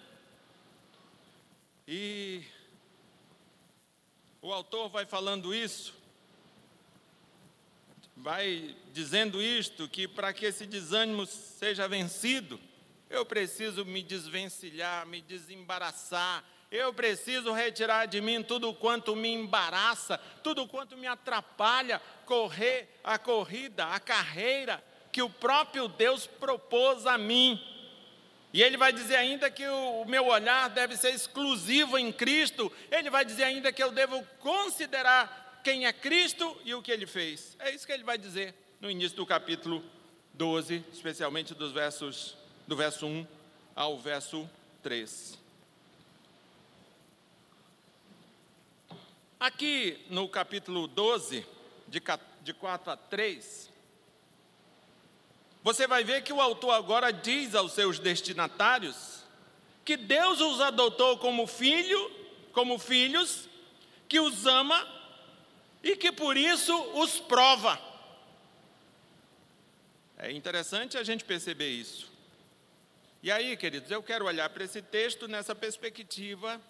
E 1.85 2.43
o 4.41 4.53
autor 4.53 4.87
vai 4.87 5.05
falando 5.05 5.53
isso, 5.53 5.93
vai 8.15 8.73
dizendo 8.93 9.41
isto, 9.41 9.89
que 9.89 10.07
para 10.07 10.31
que 10.31 10.45
esse 10.45 10.65
desânimo 10.65 11.25
seja 11.25 11.89
vencido, 11.89 12.57
eu 13.09 13.25
preciso 13.25 13.83
me 13.83 14.01
desvencilhar, 14.01 15.05
me 15.05 15.19
desembaraçar, 15.19 16.43
eu 16.73 16.91
preciso 16.91 17.51
retirar 17.51 18.07
de 18.07 18.19
mim 18.19 18.41
tudo 18.41 18.73
quanto 18.73 19.15
me 19.15 19.29
embaraça, 19.29 20.19
tudo 20.43 20.67
quanto 20.67 20.97
me 20.97 21.05
atrapalha 21.05 22.01
correr 22.25 22.99
a 23.03 23.19
corrida, 23.19 23.85
a 23.85 23.99
carreira 23.99 24.83
que 25.11 25.21
o 25.21 25.29
próprio 25.29 25.87
Deus 25.87 26.25
propôs 26.25 27.05
a 27.05 27.15
mim. 27.15 27.61
E 28.51 28.63
ele 28.63 28.75
vai 28.75 28.91
dizer 28.91 29.17
ainda 29.17 29.51
que 29.51 29.67
o 29.67 30.03
meu 30.05 30.25
olhar 30.25 30.67
deve 30.71 30.97
ser 30.97 31.13
exclusivo 31.13 31.95
em 31.95 32.11
Cristo. 32.11 32.71
Ele 32.91 33.11
vai 33.11 33.23
dizer 33.23 33.43
ainda 33.43 33.71
que 33.71 33.83
eu 33.83 33.91
devo 33.91 34.23
considerar 34.39 35.61
quem 35.63 35.85
é 35.85 35.93
Cristo 35.93 36.59
e 36.65 36.73
o 36.73 36.81
que 36.81 36.91
ele 36.91 37.05
fez. 37.05 37.55
É 37.59 37.69
isso 37.69 37.85
que 37.85 37.93
ele 37.93 38.03
vai 38.03 38.17
dizer 38.17 38.55
no 38.81 38.89
início 38.89 39.15
do 39.15 39.25
capítulo 39.27 39.83
12, 40.33 40.83
especialmente 40.91 41.53
dos 41.53 41.71
versos 41.71 42.35
do 42.67 42.75
verso 42.75 43.05
1 43.05 43.27
ao 43.75 43.99
verso 43.99 44.49
3. 44.81 45.42
Aqui 49.43 49.99
no 50.09 50.29
capítulo 50.29 50.87
12, 50.87 51.45
de 51.89 52.53
4 52.53 52.91
a 52.91 52.95
3, 52.95 53.69
você 55.61 55.85
vai 55.85 56.01
ver 56.01 56.23
que 56.23 56.31
o 56.31 56.39
autor 56.39 56.71
agora 56.71 57.11
diz 57.11 57.53
aos 57.53 57.73
seus 57.73 57.99
destinatários 57.99 59.25
que 59.83 59.97
Deus 59.97 60.39
os 60.39 60.61
adotou 60.61 61.17
como 61.17 61.45
filho, 61.45 62.09
como 62.53 62.79
filhos, 62.79 63.49
que 64.07 64.17
os 64.17 64.45
ama 64.45 64.87
e 65.83 65.97
que 65.97 66.13
por 66.13 66.37
isso 66.37 66.73
os 66.93 67.19
prova. 67.19 67.77
É 70.17 70.31
interessante 70.31 70.97
a 70.97 71.03
gente 71.03 71.25
perceber 71.25 71.67
isso. 71.67 72.09
E 73.21 73.29
aí, 73.29 73.57
queridos, 73.57 73.91
eu 73.91 74.01
quero 74.01 74.23
olhar 74.23 74.49
para 74.51 74.63
esse 74.63 74.81
texto 74.81 75.27
nessa 75.27 75.53
perspectiva 75.53 76.61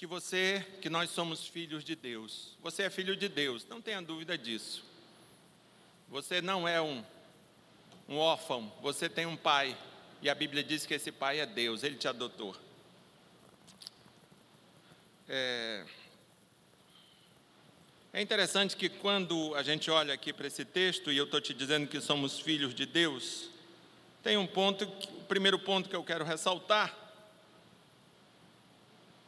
que 0.00 0.06
você, 0.06 0.66
que 0.80 0.88
nós 0.88 1.10
somos 1.10 1.46
filhos 1.46 1.84
de 1.84 1.94
Deus. 1.94 2.56
Você 2.62 2.84
é 2.84 2.88
filho 2.88 3.14
de 3.14 3.28
Deus, 3.28 3.66
não 3.68 3.82
tenha 3.82 4.00
dúvida 4.00 4.38
disso. 4.38 4.82
Você 6.08 6.40
não 6.40 6.66
é 6.66 6.80
um, 6.80 7.04
um 8.08 8.16
órfão, 8.16 8.72
você 8.80 9.10
tem 9.10 9.26
um 9.26 9.36
pai. 9.36 9.76
E 10.22 10.30
a 10.30 10.34
Bíblia 10.34 10.64
diz 10.64 10.86
que 10.86 10.94
esse 10.94 11.12
pai 11.12 11.40
é 11.40 11.44
Deus, 11.44 11.82
ele 11.82 11.96
te 11.96 12.08
adotou. 12.08 12.56
É, 15.28 15.84
é 18.14 18.22
interessante 18.22 18.78
que 18.78 18.88
quando 18.88 19.54
a 19.54 19.62
gente 19.62 19.90
olha 19.90 20.14
aqui 20.14 20.32
para 20.32 20.46
esse 20.46 20.64
texto, 20.64 21.12
e 21.12 21.18
eu 21.18 21.24
estou 21.24 21.42
te 21.42 21.52
dizendo 21.52 21.86
que 21.86 22.00
somos 22.00 22.40
filhos 22.40 22.74
de 22.74 22.86
Deus, 22.86 23.50
tem 24.22 24.38
um 24.38 24.46
ponto, 24.46 24.86
o 24.86 25.24
primeiro 25.24 25.58
ponto 25.58 25.90
que 25.90 25.94
eu 25.94 26.02
quero 26.02 26.24
ressaltar, 26.24 26.96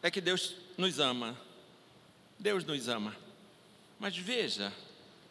é 0.02 0.10
que 0.10 0.20
Deus 0.20 0.61
nos 0.82 0.98
ama. 0.98 1.38
Deus 2.40 2.64
nos 2.64 2.88
ama. 2.88 3.16
Mas 4.00 4.16
veja, 4.16 4.72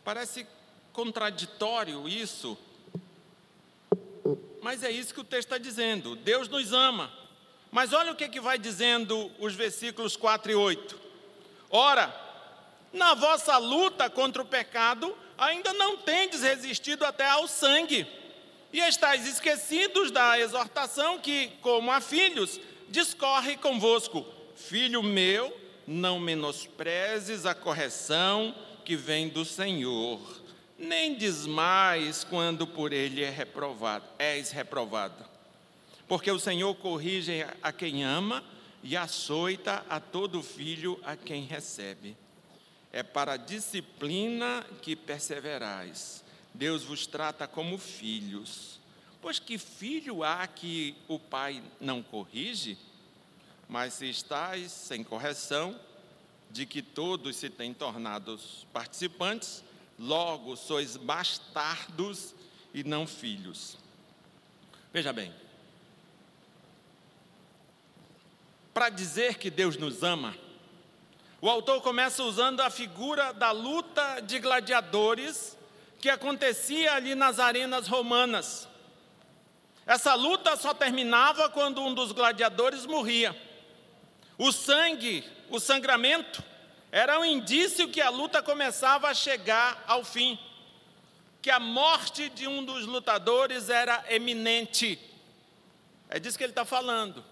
parece 0.02 0.48
contraditório 0.94 2.08
isso. 2.08 2.58
Mas 4.62 4.82
é 4.82 4.90
isso 4.90 5.14
que 5.14 5.20
o 5.20 5.26
texto 5.26 5.48
está 5.48 5.58
dizendo. 5.58 6.16
Deus 6.16 6.48
nos 6.48 6.72
ama. 6.72 7.12
Mas 7.70 7.92
olha 7.92 8.14
o 8.14 8.16
que, 8.16 8.30
que 8.30 8.40
vai 8.40 8.58
dizendo 8.58 9.30
os 9.40 9.54
versículos 9.54 10.16
4 10.16 10.54
e 10.54 10.56
8. 10.56 10.98
Ora, 11.70 12.16
na 12.94 13.14
vossa 13.14 13.58
luta 13.58 14.10
contra 14.10 14.42
o 14.42 14.46
pecado, 14.46 15.14
ainda 15.38 15.74
não 15.74 15.98
tendes 15.98 16.44
resistido 16.44 17.04
até 17.04 17.28
ao 17.28 17.46
sangue, 17.46 18.08
e 18.72 18.80
estáis 18.80 19.28
esquecidos 19.28 20.12
da 20.12 20.40
exortação 20.40 21.20
que, 21.20 21.48
como 21.62 21.92
a 21.92 22.00
filhos, 22.00 22.58
discorre 22.88 23.58
convosco. 23.58 24.26
Filho 24.62 25.02
meu, 25.02 25.56
não 25.88 26.20
menosprezes 26.20 27.46
a 27.46 27.54
correção 27.54 28.56
que 28.86 28.96
vem 28.96 29.28
do 29.28 29.44
Senhor, 29.44 30.20
nem 30.78 31.16
desmais 31.16 32.24
quando 32.24 32.66
por 32.66 32.94
ele 32.94 33.24
é 33.24 33.30
reprovado, 33.30 34.06
és 34.18 34.52
reprovado. 34.52 35.26
Porque 36.08 36.32
o 36.32 36.40
Senhor 36.40 36.74
corrige 36.76 37.46
a 37.62 37.72
quem 37.74 38.04
ama 38.04 38.44
e 38.84 38.96
açoita 38.96 39.84
a 39.90 40.00
todo 40.00 40.44
filho 40.44 41.00
a 41.04 41.16
quem 41.16 41.44
recebe. 41.44 42.16
É 42.94 43.04
para 43.04 43.34
a 43.34 43.38
disciplina 43.38 44.66
que 44.82 44.96
perseverais. 44.96 46.24
Deus 46.54 46.84
vos 46.84 47.08
trata 47.08 47.48
como 47.48 47.78
filhos. 47.78 48.80
Pois 49.22 49.40
que 49.40 49.58
filho 49.58 50.24
há 50.24 50.46
que 50.48 50.96
o 51.08 51.20
pai 51.20 51.62
não 51.80 52.02
corrige? 52.02 52.78
Mas 53.72 53.94
se 53.94 54.10
estáis 54.10 54.70
sem 54.70 55.02
correção, 55.02 55.80
de 56.50 56.66
que 56.66 56.82
todos 56.82 57.38
se 57.38 57.50
têm 57.50 57.74
tornado 57.74 58.38
participantes, 58.74 59.64
logo 59.98 60.58
sois 60.58 60.98
bastardos 60.98 62.36
e 62.74 62.84
não 62.84 63.08
filhos. 63.08 63.78
Veja 64.92 65.14
bem, 65.14 65.34
para 68.74 68.90
dizer 68.90 69.38
que 69.38 69.50
Deus 69.50 69.78
nos 69.78 70.04
ama, 70.04 70.36
o 71.40 71.50
autor 71.50 71.82
começa 71.82 72.22
usando 72.24 72.60
a 72.60 72.70
figura 72.70 73.32
da 73.32 73.52
luta 73.52 74.20
de 74.20 74.38
gladiadores 74.40 75.58
que 75.98 76.10
acontecia 76.10 76.94
ali 76.94 77.16
nas 77.16 77.40
arenas 77.40 77.88
romanas. 77.88 78.68
Essa 79.86 80.14
luta 80.14 80.58
só 80.58 80.74
terminava 80.74 81.48
quando 81.50 81.82
um 81.82 81.94
dos 81.94 82.12
gladiadores 82.12 82.86
morria. 82.86 83.50
O 84.42 84.52
sangue, 84.52 85.24
o 85.52 85.60
sangramento, 85.60 86.44
era 86.92 87.20
um 87.20 87.24
indício 87.24 87.88
que 87.88 88.02
a 88.02 88.10
luta 88.10 88.42
começava 88.42 89.08
a 89.08 89.14
chegar 89.14 89.84
ao 89.86 90.04
fim, 90.04 90.40
que 91.44 91.52
a 91.52 91.60
morte 91.60 92.28
de 92.30 92.48
um 92.48 92.66
dos 92.66 92.88
lutadores 92.88 93.70
era 93.70 94.04
eminente. 94.10 95.00
É 96.10 96.18
disso 96.20 96.40
que 96.40 96.44
ele 96.44 96.54
está 96.54 96.66
falando. 96.66 97.24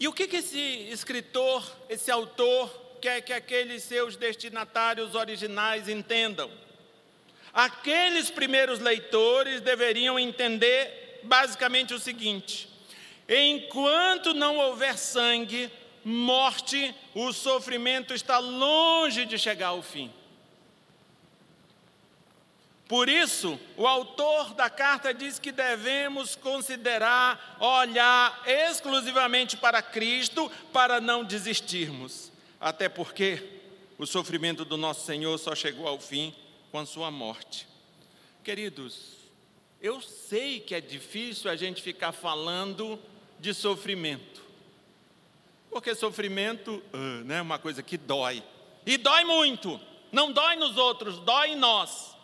E 0.00 0.08
o 0.08 0.12
que, 0.14 0.26
que 0.26 0.36
esse 0.36 0.58
escritor, 0.58 1.62
esse 1.90 2.10
autor, 2.10 2.70
quer 3.02 3.20
que 3.20 3.34
aqueles 3.34 3.82
seus 3.82 4.16
destinatários 4.16 5.14
originais 5.14 5.86
entendam? 5.86 6.50
Aqueles 7.52 8.30
primeiros 8.30 8.78
leitores 8.78 9.60
deveriam 9.60 10.18
entender 10.18 11.20
basicamente 11.24 11.92
o 11.92 11.98
seguinte: 11.98 12.71
Enquanto 13.34 14.34
não 14.34 14.58
houver 14.58 14.98
sangue, 14.98 15.70
morte, 16.04 16.94
o 17.14 17.32
sofrimento 17.32 18.12
está 18.12 18.38
longe 18.38 19.24
de 19.24 19.38
chegar 19.38 19.68
ao 19.68 19.80
fim. 19.80 20.12
Por 22.86 23.08
isso, 23.08 23.58
o 23.74 23.86
autor 23.86 24.52
da 24.52 24.68
carta 24.68 25.14
diz 25.14 25.38
que 25.38 25.50
devemos 25.50 26.36
considerar, 26.36 27.56
olhar 27.58 28.42
exclusivamente 28.46 29.56
para 29.56 29.80
Cristo 29.80 30.52
para 30.70 31.00
não 31.00 31.24
desistirmos. 31.24 32.30
Até 32.60 32.90
porque 32.90 33.60
o 33.96 34.06
sofrimento 34.06 34.62
do 34.62 34.76
nosso 34.76 35.06
Senhor 35.06 35.38
só 35.38 35.54
chegou 35.54 35.88
ao 35.88 35.98
fim 35.98 36.34
com 36.70 36.78
a 36.78 36.84
sua 36.84 37.10
morte. 37.10 37.66
Queridos, 38.44 39.12
eu 39.80 40.02
sei 40.02 40.60
que 40.60 40.74
é 40.74 40.80
difícil 40.80 41.50
a 41.50 41.56
gente 41.56 41.80
ficar 41.80 42.12
falando 42.12 43.00
de 43.42 43.52
sofrimento. 43.52 44.40
Porque 45.68 45.94
sofrimento 45.94 46.82
uh, 46.94 47.24
né, 47.24 47.38
é 47.38 47.42
uma 47.42 47.58
coisa 47.58 47.82
que 47.82 47.98
dói. 47.98 48.42
E 48.86 48.96
dói 48.96 49.24
muito. 49.24 49.80
Não 50.12 50.32
dói 50.32 50.56
nos 50.56 50.76
outros, 50.76 51.18
dói 51.18 51.50
em 51.50 51.56
nós. 51.56 52.14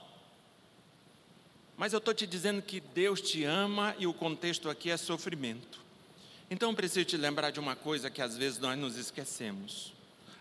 Mas 1.77 1.93
eu 1.93 1.99
estou 1.99 2.15
te 2.15 2.27
dizendo 2.27 2.63
que 2.63 2.81
Deus 2.81 3.21
te 3.21 3.45
ama 3.45 3.95
e 3.99 4.07
o 4.07 4.15
contexto 4.15 4.71
aqui 4.71 4.91
é 4.91 4.97
sofrimento. 4.97 5.81
Então 6.51 6.75
preciso 6.75 7.05
te 7.05 7.17
lembrar 7.17 7.51
de 7.51 7.59
uma 7.59 7.75
coisa 7.75 8.11
que 8.11 8.23
às 8.23 8.37
vezes 8.37 8.59
nós 8.59 8.79
nos 8.79 8.97
esquecemos. 8.97 9.93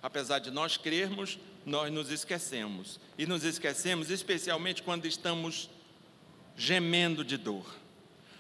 Apesar 0.01 0.39
de 0.39 0.51
nós 0.51 0.77
crermos, 0.77 1.39
nós 1.65 1.91
nos 1.91 2.11
esquecemos. 2.11 2.99
E 3.17 3.25
nos 3.25 3.43
esquecemos 3.43 4.09
especialmente 4.11 4.83
quando 4.83 5.05
estamos 5.05 5.69
gemendo 6.55 7.23
de 7.23 7.37
dor. 7.37 7.65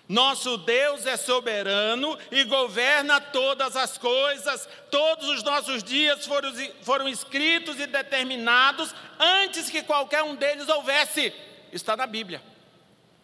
Nosso 0.07 0.57
Deus 0.57 1.05
é 1.05 1.17
soberano 1.17 2.17
e 2.31 2.45
governa 2.45 3.19
todas 3.19 3.75
as 3.75 3.97
coisas. 3.97 4.67
Todos 4.89 5.27
os 5.27 5.43
nossos 5.43 5.83
dias 5.83 6.25
foram, 6.25 6.53
foram 6.81 7.09
escritos 7.09 7.77
e 7.79 7.85
determinados 7.85 8.95
antes 9.19 9.69
que 9.69 9.83
qualquer 9.83 10.23
um 10.23 10.35
deles 10.35 10.69
houvesse. 10.69 11.33
Está 11.73 11.97
na 11.97 12.07
Bíblia. 12.07 12.41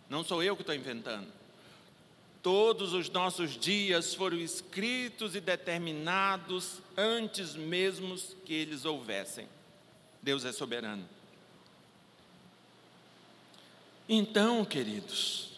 Não 0.09 0.23
sou 0.23 0.43
eu 0.43 0.55
que 0.55 0.61
estou 0.61 0.75
inventando. 0.75 1.27
Todos 2.41 2.91
os 2.91 3.09
nossos 3.09 3.57
dias 3.57 4.13
foram 4.13 4.37
escritos 4.37 5.33
e 5.33 5.39
determinados 5.39 6.81
antes 6.97 7.55
mesmo 7.55 8.17
que 8.45 8.53
eles 8.53 8.83
houvessem. 8.83 9.47
Deus 10.21 10.43
é 10.43 10.51
soberano. 10.51 11.07
Então, 14.09 14.65
queridos, 14.65 15.52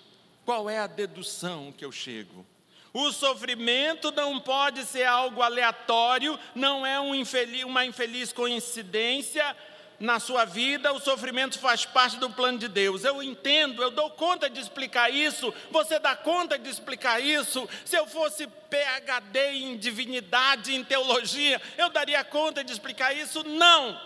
qual 0.45 0.69
é 0.69 0.77
a 0.77 0.87
dedução 0.87 1.73
que 1.75 1.83
eu 1.83 1.91
chego? 1.91 2.45
O 2.93 3.11
sofrimento 3.11 4.11
não 4.11 4.39
pode 4.39 4.85
ser 4.85 5.03
algo 5.03 5.41
aleatório, 5.41 6.39
não 6.53 6.85
é 6.85 6.97
um 6.99 7.13
infeliz, 7.13 7.63
uma 7.65 7.83
infeliz 7.83 8.31
coincidência 8.31 9.55
na 9.99 10.19
sua 10.19 10.45
vida, 10.45 10.93
o 10.93 10.99
sofrimento 10.99 11.57
faz 11.57 11.85
parte 11.85 12.17
do 12.17 12.29
plano 12.29 12.57
de 12.57 12.67
Deus. 12.67 13.03
Eu 13.03 13.23
entendo, 13.23 13.81
eu 13.81 13.91
dou 13.91 14.09
conta 14.11 14.49
de 14.49 14.59
explicar 14.59 15.09
isso, 15.09 15.53
você 15.71 15.99
dá 15.99 16.15
conta 16.15 16.57
de 16.59 16.69
explicar 16.69 17.19
isso. 17.19 17.67
Se 17.83 17.97
eu 17.97 18.05
fosse 18.05 18.47
PhD 18.47 19.51
em 19.51 19.77
divinidade, 19.77 20.73
em 20.73 20.83
teologia, 20.83 21.61
eu 21.77 21.89
daria 21.89 22.23
conta 22.23 22.63
de 22.63 22.71
explicar 22.71 23.13
isso? 23.13 23.43
Não, 23.43 23.99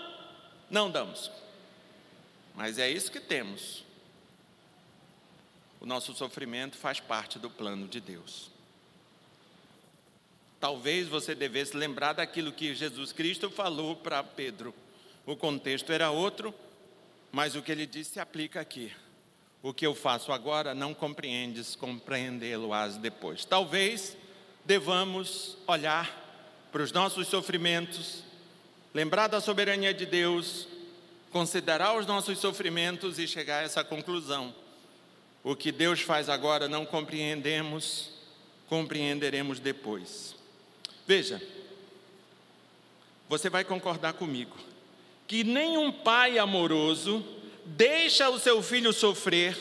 não 0.69 0.89
damos. 0.89 1.29
Mas 2.55 2.79
é 2.79 2.89
isso 2.89 3.11
que 3.11 3.19
temos 3.19 3.83
o 5.79 5.85
nosso 5.85 6.13
sofrimento 6.13 6.77
faz 6.77 6.99
parte 6.99 7.39
do 7.39 7.49
plano 7.49 7.87
de 7.87 8.01
Deus. 8.01 8.51
Talvez 10.59 11.07
você 11.07 11.33
devesse 11.33 11.75
lembrar 11.77 12.13
daquilo 12.13 12.51
que 12.51 12.75
Jesus 12.75 13.13
Cristo 13.13 13.49
falou 13.49 13.95
para 13.95 14.21
Pedro. 14.21 14.73
O 15.25 15.37
contexto 15.37 15.91
era 15.91 16.11
outro, 16.11 16.53
mas 17.31 17.55
o 17.55 17.61
que 17.61 17.71
ele 17.71 17.85
disse 17.85 18.11
se 18.11 18.19
aplica 18.19 18.59
aqui. 18.59 18.91
O 19.63 19.73
que 19.73 19.85
eu 19.85 19.95
faço 19.95 20.33
agora 20.33 20.75
não 20.75 20.93
compreendes, 20.93 21.75
compreendê-lo-ás 21.75 22.97
depois. 22.97 23.45
Talvez 23.45 24.17
devamos 24.65 25.57
olhar 25.65 26.27
para 26.73 26.83
os 26.83 26.91
nossos 26.91 27.27
sofrimentos, 27.27 28.23
lembrar 28.93 29.27
da 29.27 29.39
soberania 29.39 29.93
de 29.93 30.05
Deus, 30.05 30.67
considerar 31.31 31.97
os 31.97 32.05
nossos 32.05 32.37
sofrimentos 32.37 33.17
e 33.17 33.25
chegar 33.25 33.59
a 33.59 33.63
essa 33.63 33.83
conclusão 33.83 34.53
o 35.43 35.55
que 35.55 35.71
Deus 35.71 36.01
faz 36.01 36.29
agora 36.29 36.67
não 36.67 36.85
compreendemos, 36.85 38.11
compreenderemos 38.67 39.59
depois. 39.59 40.35
Veja, 41.07 41.41
você 43.27 43.49
vai 43.49 43.63
concordar 43.63 44.13
comigo 44.13 44.55
que 45.27 45.43
nenhum 45.43 45.91
pai 45.91 46.39
amoroso 46.39 47.23
deixa 47.63 48.29
o 48.29 48.39
seu 48.39 48.63
filho 48.63 48.91
sofrer, 48.91 49.55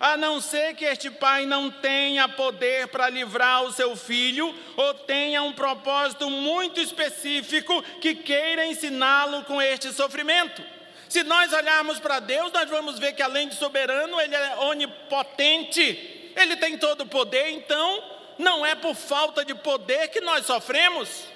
a 0.00 0.16
não 0.16 0.40
ser 0.40 0.74
que 0.74 0.84
este 0.84 1.08
pai 1.08 1.46
não 1.46 1.70
tenha 1.70 2.28
poder 2.28 2.88
para 2.88 3.08
livrar 3.08 3.62
o 3.62 3.72
seu 3.72 3.96
filho 3.96 4.52
ou 4.76 4.92
tenha 4.92 5.42
um 5.42 5.52
propósito 5.52 6.28
muito 6.28 6.80
específico 6.80 7.80
que 8.00 8.16
queira 8.16 8.66
ensiná-lo 8.66 9.44
com 9.44 9.62
este 9.62 9.92
sofrimento. 9.92 10.73
Se 11.14 11.22
nós 11.22 11.52
olharmos 11.52 12.00
para 12.00 12.18
Deus, 12.18 12.50
nós 12.50 12.68
vamos 12.68 12.98
ver 12.98 13.12
que 13.12 13.22
além 13.22 13.48
de 13.48 13.54
soberano, 13.54 14.20
Ele 14.20 14.34
é 14.34 14.56
onipotente, 14.56 16.32
Ele 16.34 16.56
tem 16.56 16.76
todo 16.76 17.02
o 17.02 17.06
poder, 17.06 17.50
então 17.50 18.02
não 18.36 18.66
é 18.66 18.74
por 18.74 18.96
falta 18.96 19.44
de 19.44 19.54
poder 19.54 20.08
que 20.08 20.20
nós 20.20 20.44
sofremos. 20.44 21.26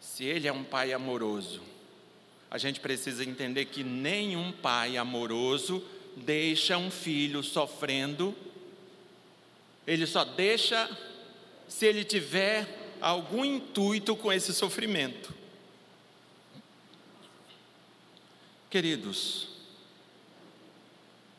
Se 0.00 0.22
Ele 0.22 0.46
é 0.46 0.52
um 0.52 0.62
pai 0.62 0.92
amoroso, 0.92 1.60
a 2.48 2.56
gente 2.56 2.78
precisa 2.78 3.24
entender 3.24 3.64
que 3.64 3.82
nenhum 3.82 4.52
pai 4.52 4.96
amoroso 4.96 5.84
deixa 6.18 6.78
um 6.78 6.88
filho 6.88 7.42
sofrendo, 7.42 8.32
ele 9.88 10.06
só 10.06 10.24
deixa 10.24 10.88
se 11.66 11.84
ele 11.84 12.04
tiver 12.04 12.96
algum 13.00 13.44
intuito 13.44 14.14
com 14.14 14.32
esse 14.32 14.54
sofrimento. 14.54 15.39
Queridos, 18.70 19.48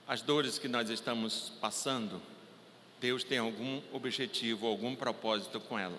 as 0.06 0.22
dores 0.22 0.60
que 0.60 0.68
nós 0.68 0.90
estamos 0.90 1.54
passando, 1.62 2.22
Deus 3.00 3.24
tem 3.24 3.38
algum 3.38 3.82
objetivo, 3.94 4.68
algum 4.68 4.94
propósito 4.94 5.58
com 5.58 5.80
ela. 5.80 5.98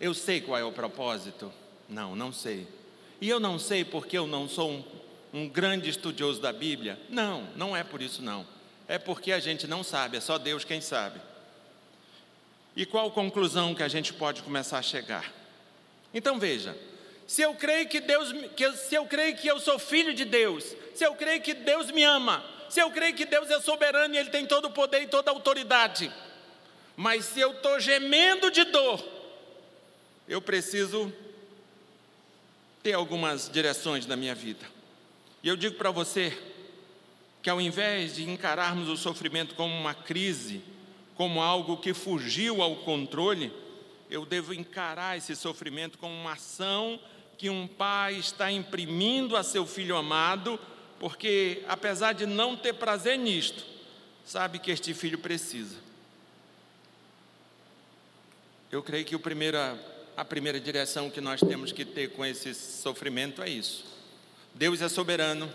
Eu 0.00 0.12
sei 0.12 0.40
qual 0.40 0.58
é 0.58 0.64
o 0.64 0.72
propósito? 0.72 1.52
Não, 1.88 2.16
não 2.16 2.32
sei. 2.32 2.66
E 3.20 3.28
eu 3.28 3.38
não 3.38 3.60
sei 3.60 3.84
porque 3.84 4.18
eu 4.18 4.26
não 4.26 4.48
sou 4.48 4.72
um, 4.72 4.84
um 5.32 5.48
grande 5.48 5.88
estudioso 5.88 6.40
da 6.40 6.52
Bíblia? 6.52 6.98
Não, 7.08 7.44
não 7.54 7.76
é 7.76 7.84
por 7.84 8.02
isso 8.02 8.20
não. 8.20 8.44
É 8.88 8.98
porque 8.98 9.30
a 9.30 9.38
gente 9.38 9.68
não 9.68 9.84
sabe, 9.84 10.16
é 10.16 10.20
só 10.20 10.36
Deus 10.36 10.64
quem 10.64 10.80
sabe. 10.80 11.20
E 12.74 12.84
qual 12.84 13.08
conclusão 13.12 13.72
que 13.72 13.84
a 13.84 13.88
gente 13.88 14.12
pode 14.12 14.42
começar 14.42 14.78
a 14.78 14.82
chegar? 14.82 15.32
Então 16.12 16.40
veja, 16.40 16.76
se 17.26 17.42
eu 17.42 17.54
creio 17.54 17.88
que 17.88 18.00
Deus, 18.00 18.32
que, 18.54 18.72
se 18.72 18.94
eu 18.94 19.04
creio 19.06 19.36
que 19.36 19.48
eu 19.48 19.58
sou 19.58 19.78
filho 19.78 20.14
de 20.14 20.24
Deus, 20.24 20.76
se 20.94 21.04
eu 21.04 21.14
creio 21.14 21.40
que 21.40 21.54
Deus 21.54 21.90
me 21.90 22.04
ama, 22.04 22.44
se 22.68 22.80
eu 22.80 22.90
creio 22.90 23.14
que 23.14 23.24
Deus 23.24 23.50
é 23.50 23.60
soberano 23.60 24.14
e 24.14 24.18
Ele 24.18 24.30
tem 24.30 24.46
todo 24.46 24.66
o 24.66 24.70
poder 24.70 25.02
e 25.02 25.06
toda 25.08 25.30
a 25.30 25.34
autoridade, 25.34 26.12
mas 26.96 27.24
se 27.24 27.40
eu 27.40 27.52
estou 27.52 27.80
gemendo 27.80 28.50
de 28.50 28.64
dor, 28.64 29.04
eu 30.28 30.40
preciso 30.40 31.12
ter 32.82 32.92
algumas 32.92 33.50
direções 33.50 34.06
na 34.06 34.16
minha 34.16 34.34
vida. 34.34 34.64
E 35.42 35.48
eu 35.48 35.56
digo 35.56 35.76
para 35.76 35.90
você 35.90 36.36
que 37.42 37.50
ao 37.50 37.60
invés 37.60 38.14
de 38.16 38.28
encararmos 38.28 38.88
o 38.88 38.96
sofrimento 38.96 39.54
como 39.54 39.74
uma 39.74 39.94
crise, 39.94 40.62
como 41.16 41.40
algo 41.40 41.76
que 41.76 41.92
fugiu 41.92 42.62
ao 42.62 42.76
controle, 42.76 43.52
eu 44.08 44.24
devo 44.24 44.54
encarar 44.54 45.16
esse 45.16 45.34
sofrimento 45.34 45.98
como 45.98 46.14
uma 46.14 46.32
ação 46.32 47.00
que 47.36 47.50
um 47.50 47.66
pai 47.66 48.14
está 48.14 48.50
imprimindo 48.50 49.36
a 49.36 49.42
seu 49.42 49.66
filho 49.66 49.96
amado, 49.96 50.58
porque 50.98 51.62
apesar 51.68 52.12
de 52.12 52.24
não 52.26 52.56
ter 52.56 52.72
prazer 52.74 53.18
nisto, 53.18 53.64
sabe 54.24 54.58
que 54.58 54.70
este 54.70 54.94
filho 54.94 55.18
precisa. 55.18 55.76
Eu 58.72 58.82
creio 58.82 59.04
que 59.04 59.14
a 60.16 60.24
primeira 60.24 60.60
direção 60.60 61.10
que 61.10 61.20
nós 61.20 61.40
temos 61.40 61.72
que 61.72 61.84
ter 61.84 62.12
com 62.12 62.24
esse 62.24 62.54
sofrimento 62.54 63.42
é 63.42 63.48
isso. 63.48 63.84
Deus 64.54 64.80
é 64.80 64.88
soberano, 64.88 65.52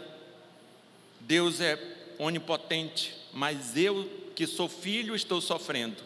Deus 1.20 1.60
é 1.60 1.78
onipotente, 2.20 3.16
mas 3.34 3.76
eu 3.76 4.10
que 4.36 4.46
sou 4.46 4.70
filho 4.70 5.16
estou 5.16 5.42
sofrendo. 5.42 5.98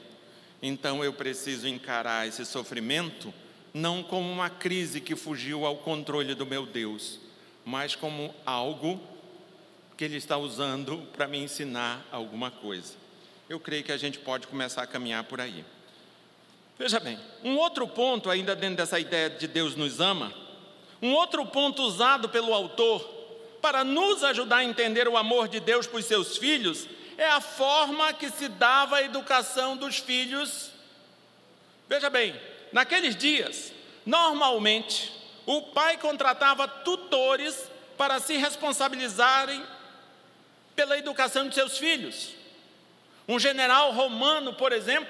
Então 0.62 1.04
eu 1.04 1.14
preciso 1.14 1.68
encarar 1.68 2.28
esse 2.28 2.46
sofrimento 2.46 3.34
não 3.76 4.02
como 4.02 4.32
uma 4.32 4.50
crise 4.50 5.02
que 5.02 5.18
fugiu 5.18 5.66
ao 5.66 5.76
controle 5.76 6.34
do 6.34 6.46
meu 6.46 6.66
Deus, 6.66 7.20
mas 7.66 7.94
como 7.94 8.34
algo 8.46 8.98
que 9.98 10.06
Ele 10.06 10.16
está 10.16 10.38
usando 10.38 11.06
para 11.12 11.28
me 11.28 11.40
ensinar 11.40 12.06
alguma 12.10 12.50
coisa. 12.50 12.94
Eu 13.50 13.60
creio 13.60 13.84
que 13.84 13.92
a 13.92 13.98
gente 13.98 14.18
pode 14.18 14.48
começar 14.48 14.82
a 14.82 14.88
caminhar 14.88 15.26
por 15.26 15.42
aí. 15.42 15.66
Veja 16.80 17.02
bem, 17.02 17.20
um 17.44 17.58
outro 17.58 17.86
ponto, 17.86 18.30
ainda 18.30 18.56
dentro 18.56 18.78
dessa 18.78 18.98
ideia 18.98 19.30
de 19.30 19.46
Deus 19.46 19.76
nos 19.76 20.00
ama, 20.00 20.34
um 21.02 21.12
outro 21.12 21.46
ponto 21.46 21.84
usado 21.84 22.30
pelo 22.30 22.54
autor 22.54 23.02
para 23.62 23.84
nos 23.84 24.24
ajudar 24.24 24.58
a 24.58 24.64
entender 24.64 25.06
o 25.06 25.18
amor 25.18 25.50
de 25.50 25.60
Deus 25.60 25.86
por 25.86 26.02
seus 26.02 26.38
filhos 26.38 26.88
é 27.18 27.28
a 27.28 27.42
forma 27.42 28.14
que 28.14 28.30
se 28.30 28.48
dava 28.48 28.96
a 28.98 29.04
educação 29.04 29.76
dos 29.76 29.98
filhos. 29.98 30.72
Veja 31.90 32.10
bem, 32.10 32.34
Naqueles 32.76 33.16
dias, 33.16 33.72
normalmente, 34.06 35.10
o 35.46 35.62
pai 35.62 35.98
contratava 35.98 36.68
tutores 36.68 37.72
para 37.98 38.20
se 38.20 38.36
responsabilizarem 38.36 39.64
pela 40.76 40.98
educação 40.98 41.48
de 41.48 41.56
seus 41.56 41.78
filhos. 41.78 42.32
Um 43.30 43.40
general 43.40 43.94
romano, 43.94 44.56
por 44.56 44.74
exemplo, 44.74 45.08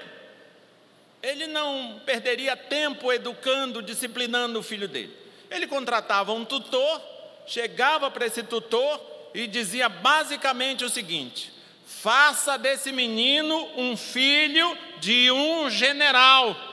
ele 1.20 1.48
não 1.48 2.00
perderia 2.06 2.56
tempo 2.56 3.12
educando, 3.12 3.82
disciplinando 3.82 4.60
o 4.60 4.62
filho 4.62 4.86
dele. 4.86 5.12
Ele 5.50 5.66
contratava 5.66 6.32
um 6.32 6.44
tutor, 6.44 7.02
chegava 7.48 8.08
para 8.12 8.26
esse 8.26 8.44
tutor 8.44 9.00
e 9.34 9.48
dizia 9.48 9.88
basicamente 9.88 10.84
o 10.84 10.88
seguinte: 10.88 11.52
faça 11.84 12.56
desse 12.56 12.92
menino 12.92 13.68
um 13.76 13.96
filho 13.96 14.78
de 15.00 15.32
um 15.32 15.68
general. 15.68 16.65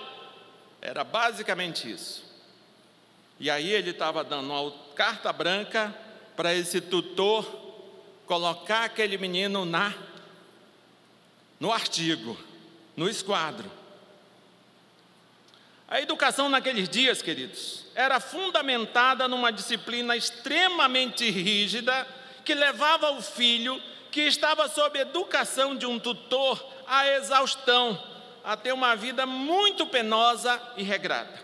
Era 0.86 1.06
basicamente 1.06 1.90
isso. 1.90 2.26
E 3.40 3.50
aí 3.50 3.72
ele 3.72 3.92
estava 3.92 4.22
dando 4.22 4.52
uma 4.52 4.70
carta 4.94 5.32
branca 5.32 5.96
para 6.36 6.54
esse 6.54 6.82
tutor 6.82 7.46
colocar 8.26 8.84
aquele 8.84 9.18
menino 9.18 9.64
na 9.64 9.94
no 11.58 11.72
artigo, 11.72 12.38
no 12.98 13.08
esquadro. 13.08 13.72
A 15.88 16.02
educação 16.02 16.50
naqueles 16.50 16.90
dias, 16.90 17.22
queridos, 17.22 17.86
era 17.96 18.20
fundamentada 18.20 19.26
numa 19.26 19.54
disciplina 19.54 20.18
extremamente 20.18 21.30
rígida 21.30 22.06
que 22.44 22.54
levava 22.54 23.12
o 23.12 23.22
filho 23.22 23.82
que 24.12 24.22
estava 24.22 24.68
sob 24.68 25.00
educação 25.00 25.78
de 25.78 25.86
um 25.86 25.98
tutor 25.98 26.62
à 26.86 27.08
exaustão, 27.08 28.13
a 28.44 28.58
ter 28.58 28.74
uma 28.74 28.96
vida 28.96 29.26
muito 29.26 29.86
penosa 29.88 30.62
e 30.76 30.84
regrada. 30.84 31.42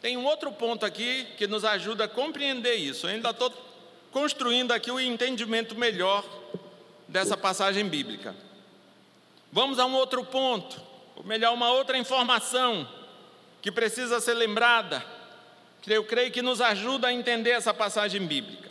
Tem 0.00 0.16
um 0.16 0.24
outro 0.24 0.52
ponto 0.52 0.86
aqui 0.86 1.26
que 1.36 1.46
nos 1.46 1.64
ajuda 1.64 2.04
a 2.04 2.08
compreender 2.08 2.74
isso. 2.74 3.06
Eu 3.06 3.10
ainda 3.10 3.30
estou 3.30 3.52
construindo 4.10 4.72
aqui 4.72 4.90
o 4.90 5.00
entendimento 5.00 5.74
melhor 5.74 6.24
dessa 7.08 7.36
passagem 7.36 7.88
bíblica. 7.88 8.34
Vamos 9.50 9.78
a 9.78 9.86
um 9.86 9.94
outro 9.94 10.24
ponto, 10.24 10.80
ou 11.16 11.24
melhor, 11.24 11.52
uma 11.52 11.70
outra 11.70 11.98
informação 11.98 12.88
que 13.60 13.70
precisa 13.70 14.20
ser 14.20 14.34
lembrada, 14.34 15.04
que 15.82 15.92
eu 15.92 16.04
creio 16.04 16.30
que 16.30 16.42
nos 16.42 16.60
ajuda 16.60 17.08
a 17.08 17.12
entender 17.12 17.50
essa 17.50 17.74
passagem 17.74 18.26
bíblica. 18.26 18.70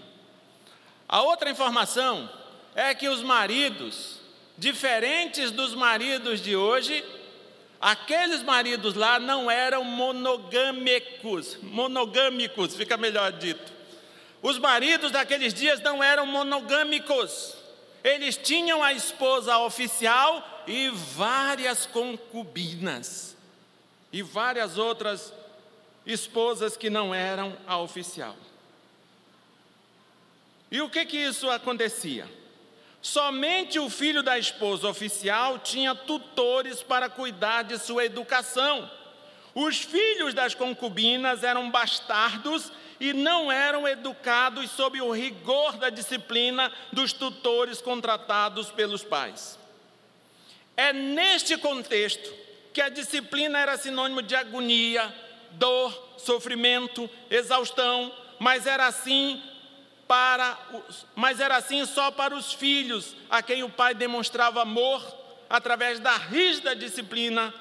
A 1.07 1.21
outra 1.21 1.49
informação 1.49 2.29
é 2.73 2.93
que 2.95 3.07
os 3.07 3.21
maridos, 3.21 4.19
diferentes 4.57 5.51
dos 5.51 5.73
maridos 5.73 6.41
de 6.41 6.55
hoje, 6.55 7.03
aqueles 7.81 8.43
maridos 8.43 8.93
lá 8.93 9.19
não 9.19 9.49
eram 9.49 9.83
monogâmicos, 9.83 11.57
monogâmicos, 11.61 12.75
fica 12.75 12.95
melhor 12.95 13.31
dito. 13.31 13.73
Os 14.41 14.57
maridos 14.57 15.11
daqueles 15.11 15.53
dias 15.53 15.79
não 15.81 16.03
eram 16.03 16.25
monogâmicos. 16.25 17.55
Eles 18.03 18.37
tinham 18.37 18.81
a 18.83 18.93
esposa 18.93 19.57
oficial 19.59 20.63
e 20.67 20.89
várias 20.89 21.85
concubinas, 21.85 23.35
e 24.11 24.21
várias 24.21 24.77
outras 24.77 25.33
esposas 26.05 26.75
que 26.75 26.89
não 26.89 27.13
eram 27.13 27.55
a 27.67 27.77
oficial. 27.77 28.35
E 30.71 30.81
o 30.81 30.89
que 30.89 31.05
que 31.05 31.17
isso 31.17 31.49
acontecia? 31.49 32.27
Somente 33.01 33.79
o 33.79 33.89
filho 33.89 34.21
da 34.21 34.37
esposa 34.37 34.87
oficial 34.87 35.57
tinha 35.57 35.95
tutores 35.95 36.83
para 36.83 37.09
cuidar 37.09 37.63
de 37.63 37.79
sua 37.79 38.05
educação. 38.05 38.89
Os 39.55 39.79
filhos 39.79 40.33
das 40.33 40.53
concubinas 40.53 41.43
eram 41.43 41.69
bastardos 41.71 42.71
e 42.99 43.11
não 43.11 43.51
eram 43.51 43.87
educados 43.87 44.69
sob 44.71 45.01
o 45.01 45.11
rigor 45.11 45.77
da 45.77 45.89
disciplina 45.89 46.71
dos 46.93 47.11
tutores 47.11 47.81
contratados 47.81 48.69
pelos 48.69 49.03
pais. 49.03 49.57
É 50.77 50.93
neste 50.93 51.57
contexto 51.57 52.31
que 52.71 52.81
a 52.81 52.89
disciplina 52.89 53.59
era 53.59 53.77
sinônimo 53.77 54.21
de 54.21 54.35
agonia, 54.35 55.13
dor, 55.51 56.15
sofrimento, 56.17 57.09
exaustão, 57.29 58.13
mas 58.39 58.65
era 58.65 58.85
assim 58.87 59.41
para 60.11 60.57
os, 60.73 61.05
mas 61.15 61.39
era 61.39 61.55
assim 61.55 61.85
só 61.85 62.11
para 62.11 62.35
os 62.35 62.51
filhos 62.51 63.15
a 63.29 63.41
quem 63.41 63.63
o 63.63 63.69
pai 63.69 63.93
demonstrava 63.93 64.61
amor 64.61 65.01
através 65.49 66.01
da 66.01 66.17
rígida 66.17 66.75
disciplina. 66.75 67.53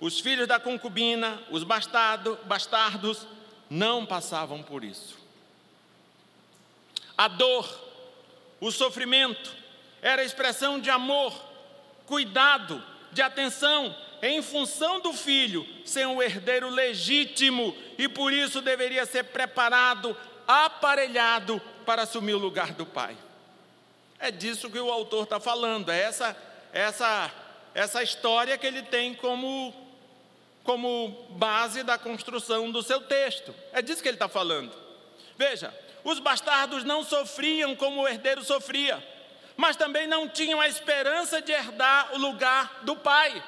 Os 0.00 0.18
filhos 0.18 0.48
da 0.48 0.58
concubina, 0.58 1.38
os 1.50 1.62
bastardo, 1.62 2.38
bastardos, 2.44 3.26
não 3.68 4.06
passavam 4.06 4.62
por 4.62 4.82
isso. 4.82 5.18
A 7.18 7.28
dor, 7.28 7.68
o 8.60 8.70
sofrimento, 8.70 9.54
era 10.00 10.24
expressão 10.24 10.80
de 10.80 10.88
amor, 10.88 11.38
cuidado, 12.06 12.82
de 13.12 13.20
atenção, 13.20 13.94
em 14.22 14.40
função 14.40 15.00
do 15.00 15.12
filho 15.12 15.68
ser 15.84 16.06
um 16.06 16.22
herdeiro 16.22 16.70
legítimo 16.70 17.76
e 17.98 18.08
por 18.08 18.32
isso 18.32 18.62
deveria 18.62 19.04
ser 19.04 19.24
preparado, 19.24 20.16
aparelhado 20.46 21.60
para 21.84 22.02
assumir 22.02 22.34
o 22.34 22.38
lugar 22.38 22.72
do 22.72 22.86
pai. 22.86 23.16
É 24.18 24.30
disso 24.30 24.70
que 24.70 24.78
o 24.78 24.90
autor 24.90 25.24
está 25.24 25.38
falando, 25.38 25.90
é 25.90 26.00
essa, 26.00 26.36
essa, 26.72 27.30
essa 27.74 28.02
história 28.02 28.56
que 28.56 28.66
ele 28.66 28.82
tem 28.82 29.14
como 29.14 29.84
como 30.64 31.26
base 31.32 31.82
da 31.82 31.98
construção 31.98 32.70
do 32.70 32.82
seu 32.82 33.02
texto. 33.02 33.54
É 33.70 33.82
disso 33.82 34.02
que 34.02 34.08
ele 34.08 34.16
está 34.16 34.28
falando. 34.28 34.72
Veja, 35.36 35.72
os 36.02 36.18
bastardos 36.18 36.82
não 36.82 37.04
sofriam 37.04 37.76
como 37.76 38.00
o 38.00 38.08
herdeiro 38.08 38.42
sofria, 38.42 39.06
mas 39.56 39.76
também 39.76 40.06
não 40.06 40.26
tinham 40.26 40.60
a 40.60 40.66
esperança 40.66 41.40
de 41.42 41.52
herdar 41.52 42.14
o 42.14 42.18
lugar 42.18 42.80
do 42.82 42.96
pai. 42.96 43.42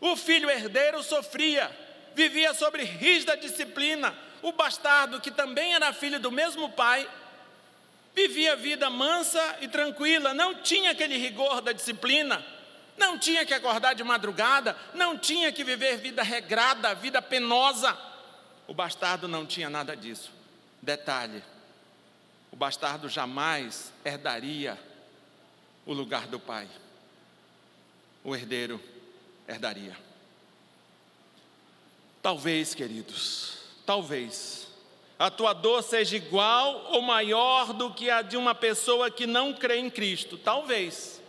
O 0.00 0.14
filho 0.16 0.50
herdeiro 0.50 1.02
sofria, 1.02 1.74
vivia 2.14 2.52
sobre 2.52 2.84
rígida 2.84 3.36
disciplina. 3.36 4.14
O 4.46 4.52
bastardo, 4.52 5.20
que 5.20 5.30
também 5.30 5.74
era 5.74 5.92
filho 5.92 6.20
do 6.20 6.30
mesmo 6.30 6.70
pai, 6.70 7.08
vivia 8.14 8.54
vida 8.54 8.88
mansa 8.88 9.58
e 9.60 9.66
tranquila, 9.66 10.32
não 10.32 10.54
tinha 10.54 10.92
aquele 10.92 11.16
rigor 11.16 11.60
da 11.60 11.72
disciplina 11.72 12.44
não 12.96 13.18
tinha 13.18 13.44
que 13.44 13.54
acordar 13.54 13.94
de 13.94 14.02
madrugada, 14.02 14.76
não 14.94 15.18
tinha 15.18 15.52
que 15.52 15.62
viver 15.62 15.98
vida 15.98 16.22
regrada, 16.22 16.94
vida 16.94 17.20
penosa. 17.20 17.96
O 18.66 18.74
bastardo 18.74 19.28
não 19.28 19.46
tinha 19.46 19.68
nada 19.68 19.96
disso. 19.96 20.32
Detalhe: 20.80 21.42
o 22.50 22.56
bastardo 22.56 23.08
jamais 23.08 23.92
herdaria 24.04 24.78
o 25.84 25.92
lugar 25.92 26.26
do 26.26 26.40
pai. 26.40 26.68
O 28.24 28.34
herdeiro 28.34 28.82
herdaria. 29.46 29.96
Talvez, 32.22 32.74
queridos, 32.74 33.58
talvez 33.86 34.66
a 35.18 35.30
tua 35.30 35.54
dor 35.54 35.82
seja 35.82 36.16
igual 36.16 36.88
ou 36.90 37.00
maior 37.00 37.72
do 37.72 37.90
que 37.90 38.10
a 38.10 38.20
de 38.20 38.36
uma 38.36 38.54
pessoa 38.54 39.10
que 39.10 39.26
não 39.26 39.54
crê 39.54 39.78
em 39.78 39.88
Cristo. 39.88 40.36
Talvez. 40.36 41.22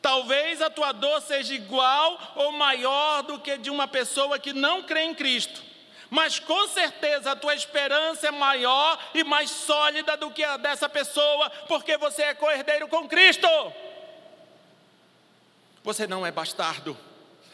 Talvez 0.00 0.62
a 0.62 0.70
tua 0.70 0.92
dor 0.92 1.20
seja 1.20 1.54
igual 1.54 2.18
ou 2.36 2.52
maior 2.52 3.22
do 3.22 3.38
que 3.38 3.58
de 3.58 3.68
uma 3.68 3.86
pessoa 3.86 4.38
que 4.38 4.54
não 4.54 4.82
crê 4.82 5.02
em 5.02 5.14
Cristo. 5.14 5.62
Mas 6.08 6.38
com 6.38 6.66
certeza 6.68 7.32
a 7.32 7.36
tua 7.36 7.54
esperança 7.54 8.28
é 8.28 8.30
maior 8.30 8.98
e 9.12 9.22
mais 9.22 9.50
sólida 9.50 10.16
do 10.16 10.30
que 10.30 10.42
a 10.42 10.56
dessa 10.56 10.88
pessoa, 10.88 11.50
porque 11.68 11.98
você 11.98 12.22
é 12.22 12.34
coerdeiro 12.34 12.88
com 12.88 13.06
Cristo. 13.06 13.48
Você 15.84 16.06
não 16.06 16.24
é 16.24 16.30
bastardo. 16.30 16.96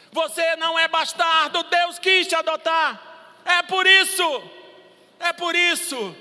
Você 0.09 0.55
não 0.55 0.79
é 0.79 0.87
bastardo, 0.87 1.63
Deus 1.63 1.99
quis 1.99 2.27
te 2.27 2.35
adotar. 2.35 3.14
É 3.45 3.61
por 3.61 3.85
isso, 3.85 4.43
é 5.19 5.31
por 5.31 5.55
isso 5.55 6.15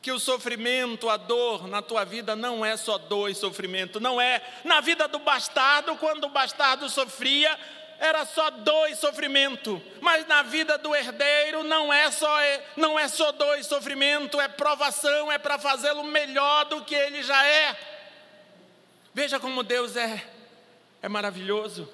que 0.00 0.10
o 0.10 0.18
sofrimento, 0.18 1.08
a 1.08 1.16
dor 1.16 1.68
na 1.68 1.80
tua 1.80 2.04
vida 2.04 2.34
não 2.34 2.64
é 2.64 2.76
só 2.76 2.98
dor 2.98 3.28
e 3.28 3.34
sofrimento, 3.34 4.00
não 4.00 4.20
é. 4.20 4.42
Na 4.64 4.80
vida 4.80 5.06
do 5.06 5.18
bastardo, 5.20 5.96
quando 5.96 6.24
o 6.24 6.28
bastardo 6.28 6.88
sofria, 6.88 7.58
era 8.00 8.24
só 8.24 8.50
dor 8.50 8.90
e 8.90 8.96
sofrimento, 8.96 9.80
mas 10.00 10.26
na 10.26 10.42
vida 10.42 10.76
do 10.76 10.92
herdeiro 10.92 11.62
não 11.62 11.92
é 11.92 12.10
só 12.10 12.36
não 12.76 12.98
é 12.98 13.06
só 13.06 13.30
dor 13.30 13.56
e 13.60 13.62
sofrimento, 13.62 14.40
é 14.40 14.48
provação, 14.48 15.30
é 15.30 15.38
para 15.38 15.56
fazê-lo 15.56 16.02
melhor 16.02 16.64
do 16.64 16.82
que 16.82 16.96
ele 16.96 17.22
já 17.22 17.46
é. 17.46 17.78
Veja 19.14 19.38
como 19.38 19.62
Deus 19.62 19.94
é 19.94 20.20
é 21.00 21.08
maravilhoso. 21.08 21.88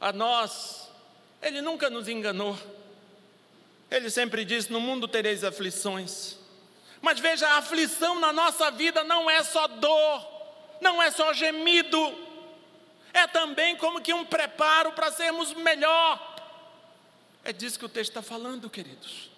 A 0.00 0.14
nós 0.14 0.90
ele 1.42 1.60
nunca 1.60 1.90
nos 1.90 2.08
enganou. 2.08 2.56
Ele 3.92 4.08
sempre 4.08 4.44
disse: 4.44 4.72
"No 4.72 4.80
mundo 4.80 5.06
tereis 5.06 5.44
aflições". 5.44 6.36
Mas 7.02 7.18
veja, 7.20 7.46
a 7.48 7.58
aflição 7.58 8.18
na 8.18 8.32
nossa 8.32 8.70
vida 8.70 9.04
não 9.04 9.28
é 9.28 9.42
só 9.42 9.66
dor, 9.66 10.28
não 10.80 11.02
é 11.02 11.10
só 11.10 11.32
gemido, 11.32 11.98
é 13.12 13.26
também 13.26 13.76
como 13.76 14.00
que 14.00 14.14
um 14.14 14.24
preparo 14.24 14.92
para 14.92 15.10
sermos 15.10 15.52
melhor. 15.52 16.30
É 17.44 17.52
disso 17.52 17.78
que 17.78 17.84
o 17.84 17.88
texto 17.88 18.10
está 18.10 18.22
falando, 18.22 18.70
queridos. 18.70 19.30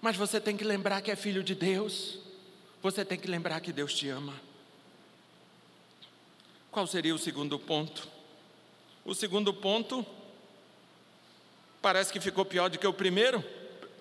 Mas 0.00 0.16
você 0.16 0.40
tem 0.40 0.56
que 0.56 0.62
lembrar 0.62 1.02
que 1.02 1.10
é 1.10 1.16
filho 1.16 1.42
de 1.42 1.56
Deus, 1.56 2.20
você 2.80 3.04
tem 3.04 3.18
que 3.18 3.26
lembrar 3.26 3.60
que 3.60 3.72
Deus 3.72 3.92
te 3.92 4.08
ama. 4.08 4.34
Qual 6.70 6.86
seria 6.86 7.14
o 7.14 7.18
segundo 7.18 7.58
ponto? 7.58 8.08
O 9.04 9.12
segundo 9.12 9.52
ponto 9.52 10.06
parece 11.82 12.12
que 12.12 12.20
ficou 12.20 12.44
pior 12.44 12.68
do 12.70 12.78
que 12.78 12.86
o 12.86 12.92
primeiro. 12.92 13.42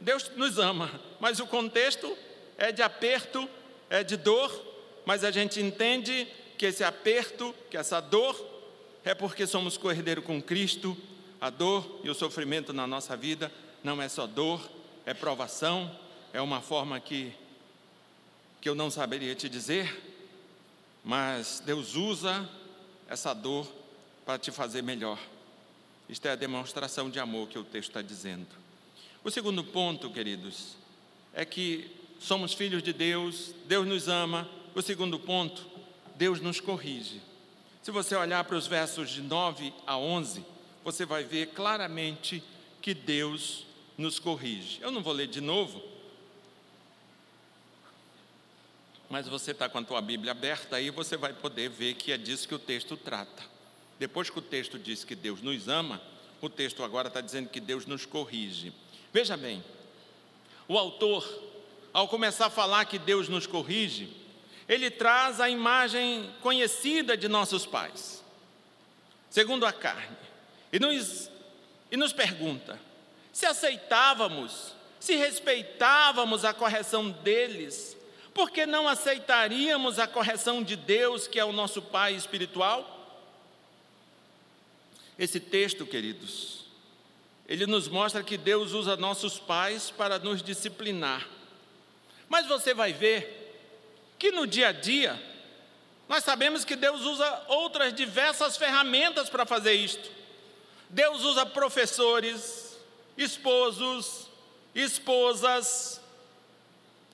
Deus 0.05 0.29
nos 0.35 0.59
ama, 0.59 1.01
mas 1.19 1.39
o 1.39 1.47
contexto 1.47 2.15
é 2.59 2.71
de 2.71 2.83
aperto, 2.83 3.49
é 3.89 4.03
de 4.03 4.15
dor, 4.15 4.51
mas 5.03 5.23
a 5.23 5.31
gente 5.31 5.59
entende 5.59 6.27
que 6.59 6.67
esse 6.67 6.83
aperto, 6.83 7.55
que 7.71 7.75
essa 7.75 7.99
dor, 7.99 8.39
é 9.03 9.15
porque 9.15 9.47
somos 9.47 9.77
cordeiro 9.77 10.21
com 10.21 10.39
Cristo. 10.39 10.95
A 11.41 11.49
dor 11.49 12.01
e 12.03 12.09
o 12.09 12.13
sofrimento 12.13 12.71
na 12.71 12.85
nossa 12.85 13.17
vida 13.17 13.51
não 13.83 13.99
é 13.99 14.07
só 14.07 14.27
dor, 14.27 14.61
é 15.07 15.13
provação, 15.15 15.91
é 16.31 16.39
uma 16.39 16.61
forma 16.61 16.99
que, 16.99 17.33
que 18.61 18.69
eu 18.69 18.75
não 18.75 18.91
saberia 18.91 19.33
te 19.33 19.49
dizer, 19.49 20.03
mas 21.03 21.63
Deus 21.65 21.95
usa 21.95 22.47
essa 23.07 23.33
dor 23.33 23.67
para 24.23 24.37
te 24.37 24.51
fazer 24.51 24.83
melhor. 24.83 25.17
Isto 26.07 26.27
é 26.27 26.31
a 26.33 26.35
demonstração 26.35 27.09
de 27.09 27.19
amor 27.19 27.49
que 27.49 27.57
o 27.57 27.63
texto 27.63 27.89
está 27.89 28.03
dizendo. 28.03 28.64
O 29.25 29.31
segundo 29.31 29.63
ponto, 29.63 30.11
queridos, 30.11 30.75
é 31.33 31.43
que 31.43 31.89
somos 32.19 32.53
filhos 32.53 32.83
de 32.83 32.93
Deus, 32.93 33.55
Deus 33.65 33.87
nos 33.87 34.07
ama. 34.07 34.47
O 34.75 34.83
segundo 34.83 35.19
ponto, 35.19 35.65
Deus 36.15 36.39
nos 36.39 36.59
corrige. 36.59 37.19
Se 37.81 37.89
você 37.89 38.15
olhar 38.15 38.43
para 38.43 38.55
os 38.55 38.67
versos 38.67 39.09
de 39.09 39.23
9 39.23 39.73
a 39.87 39.97
11, 39.97 40.45
você 40.83 41.07
vai 41.07 41.23
ver 41.23 41.47
claramente 41.47 42.43
que 42.83 42.93
Deus 42.93 43.65
nos 43.97 44.19
corrige. 44.19 44.79
Eu 44.79 44.91
não 44.91 45.01
vou 45.01 45.11
ler 45.13 45.25
de 45.25 45.41
novo, 45.41 45.81
mas 49.09 49.27
você 49.27 49.49
está 49.49 49.67
com 49.67 49.79
a 49.79 49.83
tua 49.83 50.01
Bíblia 50.01 50.33
aberta 50.33 50.75
aí, 50.75 50.91
você 50.91 51.17
vai 51.17 51.33
poder 51.33 51.69
ver 51.69 51.95
que 51.95 52.11
é 52.11 52.17
disso 52.19 52.47
que 52.47 52.53
o 52.53 52.59
texto 52.59 52.95
trata. 52.95 53.41
Depois 53.97 54.29
que 54.29 54.37
o 54.37 54.43
texto 54.43 54.77
diz 54.77 55.03
que 55.03 55.15
Deus 55.15 55.41
nos 55.41 55.67
ama, 55.67 55.99
o 56.39 56.47
texto 56.47 56.83
agora 56.83 57.07
está 57.07 57.21
dizendo 57.21 57.49
que 57.49 57.59
Deus 57.59 57.87
nos 57.87 58.05
corrige. 58.05 58.71
Veja 59.15 59.37
bem, 59.37 59.63
o 60.67 60.77
autor, 60.77 61.25
ao 61.93 62.05
começar 62.05 62.47
a 62.47 62.49
falar 62.49 62.83
que 62.83 62.99
Deus 62.99 63.29
nos 63.29 63.47
corrige, 63.47 64.13
ele 64.67 64.91
traz 64.91 65.39
a 65.39 65.49
imagem 65.49 66.29
conhecida 66.41 67.15
de 67.15 67.29
nossos 67.29 67.65
pais, 67.65 68.21
segundo 69.29 69.65
a 69.65 69.71
carne, 69.71 70.17
e 70.69 70.79
nos, 70.79 71.31
e 71.89 71.95
nos 71.95 72.11
pergunta 72.11 72.77
se 73.31 73.45
aceitávamos, 73.45 74.73
se 74.99 75.15
respeitávamos 75.15 76.43
a 76.43 76.53
correção 76.53 77.09
deles, 77.09 77.95
por 78.33 78.51
que 78.51 78.65
não 78.65 78.85
aceitaríamos 78.85 79.97
a 79.97 80.07
correção 80.07 80.61
de 80.61 80.75
Deus, 80.75 81.25
que 81.25 81.39
é 81.39 81.45
o 81.45 81.53
nosso 81.53 81.81
Pai 81.81 82.15
espiritual? 82.15 83.15
Esse 85.17 85.39
texto, 85.39 85.85
queridos, 85.85 86.64
ele 87.47 87.65
nos 87.65 87.87
mostra 87.87 88.23
que 88.23 88.37
Deus 88.37 88.71
usa 88.73 88.95
nossos 88.95 89.39
pais 89.39 89.91
para 89.91 90.19
nos 90.19 90.41
disciplinar. 90.41 91.27
Mas 92.27 92.47
você 92.47 92.73
vai 92.73 92.91
ver 92.93 93.41
que 94.17 94.31
no 94.31 94.47
dia 94.47 94.69
a 94.69 94.71
dia, 94.71 95.21
nós 96.09 96.23
sabemos 96.23 96.65
que 96.65 96.75
Deus 96.75 97.01
usa 97.01 97.43
outras 97.47 97.93
diversas 97.93 98.57
ferramentas 98.57 99.29
para 99.29 99.45
fazer 99.45 99.73
isto. 99.73 100.09
Deus 100.89 101.23
usa 101.23 101.45
professores, 101.45 102.77
esposos, 103.17 104.27
esposas, 104.73 106.01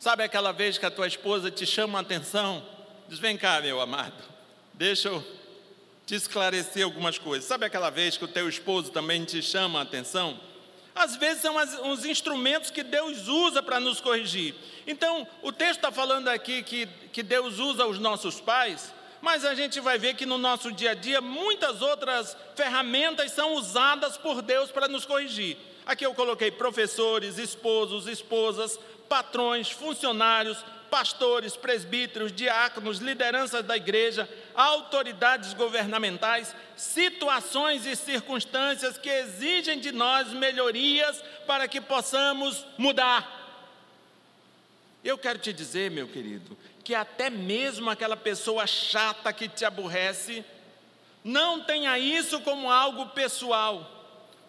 Sabe 0.02 0.24
aquela 0.24 0.52
vez 0.52 0.80
que 0.80 0.86
a 0.88 0.90
tua 0.90 1.06
esposa 1.06 1.52
te 1.52 1.64
chama 1.64 2.00
a 2.00 2.02
atenção? 2.02 2.66
Diz: 3.08 3.20
Vem 3.20 3.38
cá, 3.38 3.62
meu 3.62 3.80
amado, 3.80 4.16
deixa 4.74 5.10
eu 5.10 5.24
te 6.12 6.16
esclarecer 6.16 6.84
algumas 6.84 7.18
coisas. 7.18 7.48
Sabe 7.48 7.66
aquela 7.66 7.90
vez 7.90 8.18
que 8.18 8.26
o 8.26 8.28
teu 8.28 8.50
esposo 8.50 8.92
também 8.92 9.24
te 9.24 9.42
chama 9.42 9.80
a 9.80 9.84
atenção? 9.84 10.38
Às 10.94 11.16
vezes 11.16 11.42
são 11.42 11.58
as, 11.58 11.80
os 11.80 12.04
instrumentos 12.04 12.70
que 12.70 12.84
Deus 12.84 13.30
usa 13.30 13.64
para 13.64 13.80
nos 13.80 14.02
corrigir. 14.02 14.54
Então, 14.86 15.26
o 15.42 15.54
texto 15.54 15.78
está 15.78 15.90
falando 15.90 16.28
aqui 16.28 16.64
que, 16.64 16.86
que 17.14 17.24
Deus 17.24 17.60
usa 17.60 17.86
os 17.86 17.98
nossos 17.98 18.42
pais, 18.42 18.94
mas 19.22 19.46
a 19.46 19.56
gente 19.56 19.80
vai 19.80 19.98
ver 19.98 20.16
que 20.16 20.26
no 20.26 20.38
nosso 20.38 20.70
dia 20.70 20.92
a 20.92 20.94
dia 20.94 21.22
muitas 21.22 21.82
outras 21.82 22.36
ferramentas 22.58 23.32
são 23.32 23.54
usadas 23.54 24.18
por 24.18 24.42
Deus 24.42 24.70
para 24.70 24.90
nos 24.90 25.06
corrigir. 25.06 25.56
Aqui 25.86 26.06
eu 26.06 26.14
coloquei 26.14 26.52
professores, 26.52 27.38
esposos, 27.38 28.06
esposas, 28.06 28.78
patrões, 29.08 29.72
funcionários, 29.72 30.58
pastores, 30.92 31.56
presbíteros, 31.56 32.34
diáconos, 32.34 33.00
lideranças 33.00 33.64
da 33.64 33.78
igreja, 33.78 34.30
autoridades 34.54 35.54
governamentais, 35.54 36.54
situações 36.76 37.86
e 37.86 37.96
circunstâncias 37.96 38.98
que 38.98 39.10
exigem 39.10 39.80
de 39.80 39.94
nós 39.94 40.34
melhorias 40.34 41.24
para 41.48 41.66
que 41.66 41.80
possamos 41.80 42.66
mudar. 42.78 43.40
Eu 45.02 45.18
quero 45.18 45.40
te 45.40 45.54
dizer, 45.54 45.90
meu 45.90 46.10
querido, 46.10 46.58
que 46.84 46.94
até 46.94 47.30
mesmo 47.30 47.90
aquela 47.90 48.18
pessoa 48.18 48.68
chata 48.68 49.32
que 49.32 49.48
te 49.48 49.64
aborrece, 49.64 50.44
não 51.24 51.64
tenha 51.64 51.98
isso 51.98 52.42
como 52.42 52.70
algo 52.70 53.08
pessoal. 53.08 53.90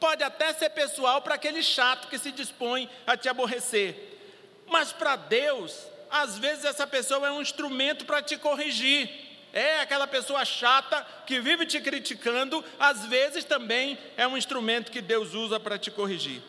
Pode 0.01 0.25
até 0.25 0.53
ser 0.53 0.71
pessoal 0.71 1.23
para 1.23 1.37
aquele 1.37 1.63
chato 1.63 2.09
que 2.09 2.19
se 2.19 2.33
dispõe 2.33 2.91
a 3.07 3.17
te 3.17 3.29
aborrecer, 3.29 4.19
mas 4.67 4.91
para 4.91 5.15
Deus, 5.15 5.92
às 6.13 6.39
vezes 6.39 6.67
essa 6.67 6.87
pessoa 6.87 7.27
é 7.27 7.33
um 7.33 7.41
instrumento 7.41 8.05
para 8.05 8.21
te 8.21 8.37
corrigir. 8.37 9.09
É 9.53 9.81
aquela 9.81 10.07
pessoa 10.07 10.45
chata 10.45 11.05
que 11.27 11.41
vive 11.41 11.67
te 11.67 11.81
criticando, 11.81 12.63
às 12.79 13.07
vezes 13.07 13.45
também 13.45 13.99
é 14.17 14.27
um 14.27 14.37
instrumento 14.37 14.93
que 14.93 15.01
Deus 15.01 15.35
usa 15.35 15.59
para 15.59 15.79
te 15.79 15.91
corrigir. 15.91 16.43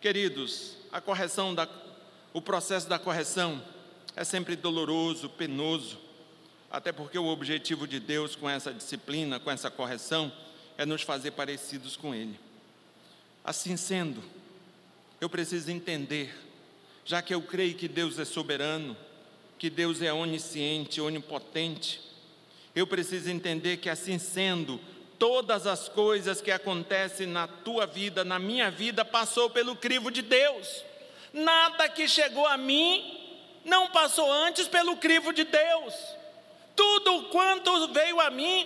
Queridos, 0.00 0.76
a 0.90 1.00
correção 1.00 1.54
da, 1.54 1.68
o 2.32 2.40
processo 2.40 2.88
da 2.88 2.98
correção 2.98 3.62
é 4.16 4.24
sempre 4.24 4.56
doloroso, 4.56 5.28
penoso, 5.28 5.98
até 6.70 6.90
porque 6.92 7.18
o 7.18 7.26
objetivo 7.26 7.86
de 7.86 8.00
Deus 8.00 8.34
com 8.34 8.48
essa 8.48 8.72
disciplina, 8.72 9.38
com 9.38 9.50
essa 9.50 9.70
correção, 9.70 10.32
é 10.78 10.86
nos 10.86 11.02
fazer 11.02 11.32
parecidos 11.32 11.96
com 11.96 12.14
Ele. 12.14 12.38
Assim 13.44 13.76
sendo, 13.76 14.22
eu 15.20 15.28
preciso 15.28 15.70
entender 15.70 16.34
já 17.10 17.20
que 17.20 17.34
eu 17.34 17.42
creio 17.42 17.74
que 17.74 17.88
Deus 17.88 18.20
é 18.20 18.24
soberano, 18.24 18.96
que 19.58 19.68
Deus 19.68 20.00
é 20.00 20.12
onisciente, 20.12 21.00
onipotente, 21.00 22.00
eu 22.72 22.86
preciso 22.86 23.28
entender 23.28 23.78
que 23.78 23.90
assim 23.90 24.16
sendo, 24.16 24.80
todas 25.18 25.66
as 25.66 25.88
coisas 25.88 26.40
que 26.40 26.52
acontecem 26.52 27.26
na 27.26 27.48
tua 27.48 27.84
vida, 27.84 28.24
na 28.24 28.38
minha 28.38 28.70
vida, 28.70 29.04
passou 29.04 29.50
pelo 29.50 29.74
crivo 29.74 30.08
de 30.08 30.22
Deus. 30.22 30.84
Nada 31.32 31.88
que 31.88 32.06
chegou 32.06 32.46
a 32.46 32.56
mim 32.56 33.18
não 33.64 33.88
passou 33.88 34.30
antes 34.30 34.68
pelo 34.68 34.96
crivo 34.96 35.32
de 35.32 35.42
Deus. 35.42 35.94
Tudo 36.76 37.24
quanto 37.24 37.88
veio 37.88 38.20
a 38.20 38.30
mim 38.30 38.64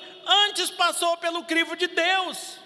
antes 0.50 0.70
passou 0.70 1.16
pelo 1.16 1.44
crivo 1.44 1.74
de 1.76 1.86
Deus. 1.86 2.58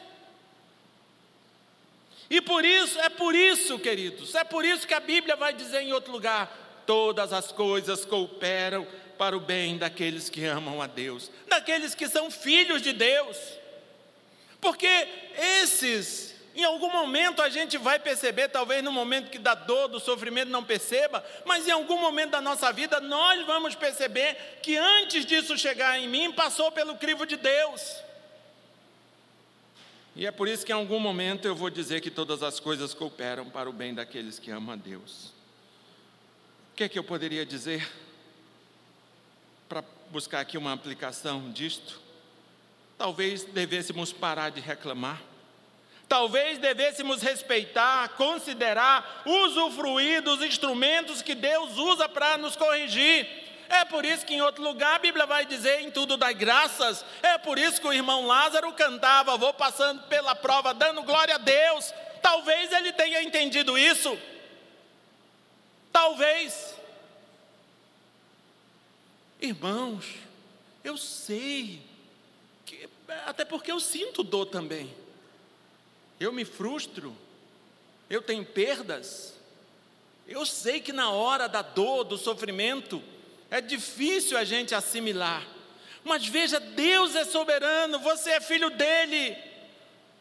E 2.31 2.41
por 2.41 2.65
isso, 2.65 2.99
é 3.01 3.09
por 3.09 3.35
isso, 3.35 3.79
queridos, 3.79 4.35
é 4.35 4.45
por 4.45 4.65
isso 4.65 4.87
que 4.87 4.95
a 4.95 5.01
Bíblia 5.01 5.35
vai 5.35 5.53
dizer 5.53 5.81
em 5.81 5.93
outro 5.93 6.13
lugar: 6.13 6.83
todas 6.87 7.33
as 7.33 7.51
coisas 7.51 8.05
cooperam 8.05 8.87
para 9.17 9.37
o 9.37 9.41
bem 9.41 9.79
daqueles 9.79 10.29
que 10.29 10.45
amam 10.45 10.81
a 10.81 10.87
Deus, 10.87 11.31
daqueles 11.49 11.95
que 11.95 12.07
são 12.09 12.31
filhos 12.31 12.83
de 12.83 12.93
Deus. 12.93 13.37
Porque 14.61 14.87
esses, 15.63 16.35
em 16.55 16.65
algum 16.65 16.91
momento 16.91 17.41
a 17.41 17.49
gente 17.49 17.79
vai 17.79 17.99
perceber, 17.99 18.49
talvez 18.49 18.83
no 18.83 18.93
momento 18.93 19.31
que 19.31 19.39
dá 19.39 19.55
dor, 19.55 19.89
do 19.89 20.01
sofrimento 20.01 20.51
não 20.51 20.63
perceba, 20.63 21.25
mas 21.45 21.67
em 21.67 21.71
algum 21.71 21.99
momento 21.99 22.33
da 22.33 22.41
nossa 22.41 22.73
vida 22.73 23.01
nós 23.01 23.45
vamos 23.47 23.75
perceber 23.75 24.59
que 24.63 24.77
antes 24.77 25.25
disso 25.25 25.57
chegar 25.57 25.99
em 25.99 26.09
mim, 26.09 26.33
passou 26.33 26.71
pelo 26.73 26.97
crivo 26.97 27.25
de 27.25 27.37
Deus. 27.37 28.08
E 30.19 30.27
é 30.27 30.33
por 30.33 30.49
isso 30.49 30.67
que 30.67 30.73
em 30.73 30.75
algum 30.75 30.99
momento 30.99 31.47
eu 31.47 31.55
vou 31.55 31.71
dizer 31.71 32.01
que 32.01 32.11
todas 32.11 32.43
as 32.43 32.59
coisas 32.59 32.93
cooperam 32.93 33.49
para 33.49 33.71
o 33.71 33.73
bem 33.73 33.95
daqueles 33.95 34.37
que 34.37 34.51
amam 34.51 34.73
a 34.73 34.77
Deus. 34.77 35.33
O 36.73 36.75
que 36.75 36.83
é 36.83 36.89
que 36.89 36.99
eu 36.99 37.05
poderia 37.05 37.47
dizer 37.47 37.89
para 39.69 39.85
buscar 40.11 40.41
aqui 40.41 40.59
uma 40.59 40.73
aplicação 40.73 41.53
disto? 41.53 42.01
Talvez 42.99 43.45
devêssemos 43.45 44.13
parar 44.13 44.51
de 44.51 44.61
reclamar. 44.61 45.23
Talvez 46.09 46.59
devêssemos 46.59 47.23
respeitar, 47.23 48.09
considerar, 48.17 49.23
usufruir 49.25 50.21
dos 50.21 50.43
instrumentos 50.43 51.23
que 51.23 51.37
Deus 51.37 51.79
usa 51.79 52.09
para 52.09 52.37
nos 52.37 52.57
corrigir 52.57 53.48
é 53.69 53.85
por 53.85 54.05
isso 54.05 54.25
que 54.25 54.35
em 54.35 54.41
outro 54.41 54.63
lugar 54.63 54.97
a 54.97 54.99
Bíblia 54.99 55.27
vai 55.27 55.45
dizer 55.45 55.81
em 55.81 55.91
tudo 55.91 56.17
das 56.17 56.35
graças. 56.35 57.05
É 57.23 57.37
por 57.37 57.59
isso 57.59 57.81
que 57.81 57.87
o 57.87 57.93
irmão 57.93 58.27
Lázaro 58.27 58.73
cantava, 58.73 59.37
vou 59.37 59.53
passando 59.53 60.03
pela 60.05 60.35
prova, 60.35 60.73
dando 60.73 61.03
glória 61.03 61.35
a 61.35 61.39
Deus. 61.39 61.93
Talvez 62.23 62.73
ele 62.73 62.93
tenha 62.93 63.23
entendido 63.23 63.77
isso. 63.77 64.19
Talvez. 65.93 66.75
Irmãos, 69.41 70.07
eu 70.83 70.97
sei, 70.97 71.83
que, 72.65 72.89
até 73.27 73.45
porque 73.45 73.71
eu 73.71 73.79
sinto 73.79 74.23
dor 74.23 74.47
também. 74.47 74.95
Eu 76.19 76.33
me 76.33 76.45
frustro, 76.45 77.15
eu 78.09 78.23
tenho 78.23 78.45
perdas. 78.45 79.35
Eu 80.27 80.45
sei 80.45 80.81
que 80.81 80.93
na 80.93 81.11
hora 81.11 81.49
da 81.49 81.63
dor, 81.63 82.05
do 82.05 82.19
sofrimento, 82.19 83.03
é 83.51 83.61
difícil 83.61 84.37
a 84.37 84.45
gente 84.45 84.75
assimilar. 84.75 85.47
Mas 86.05 86.27
veja, 86.27 86.59
Deus 86.59 87.15
é 87.15 87.25
soberano, 87.25 87.99
você 87.99 88.31
é 88.31 88.41
filho 88.41 88.71
dele. 88.71 89.37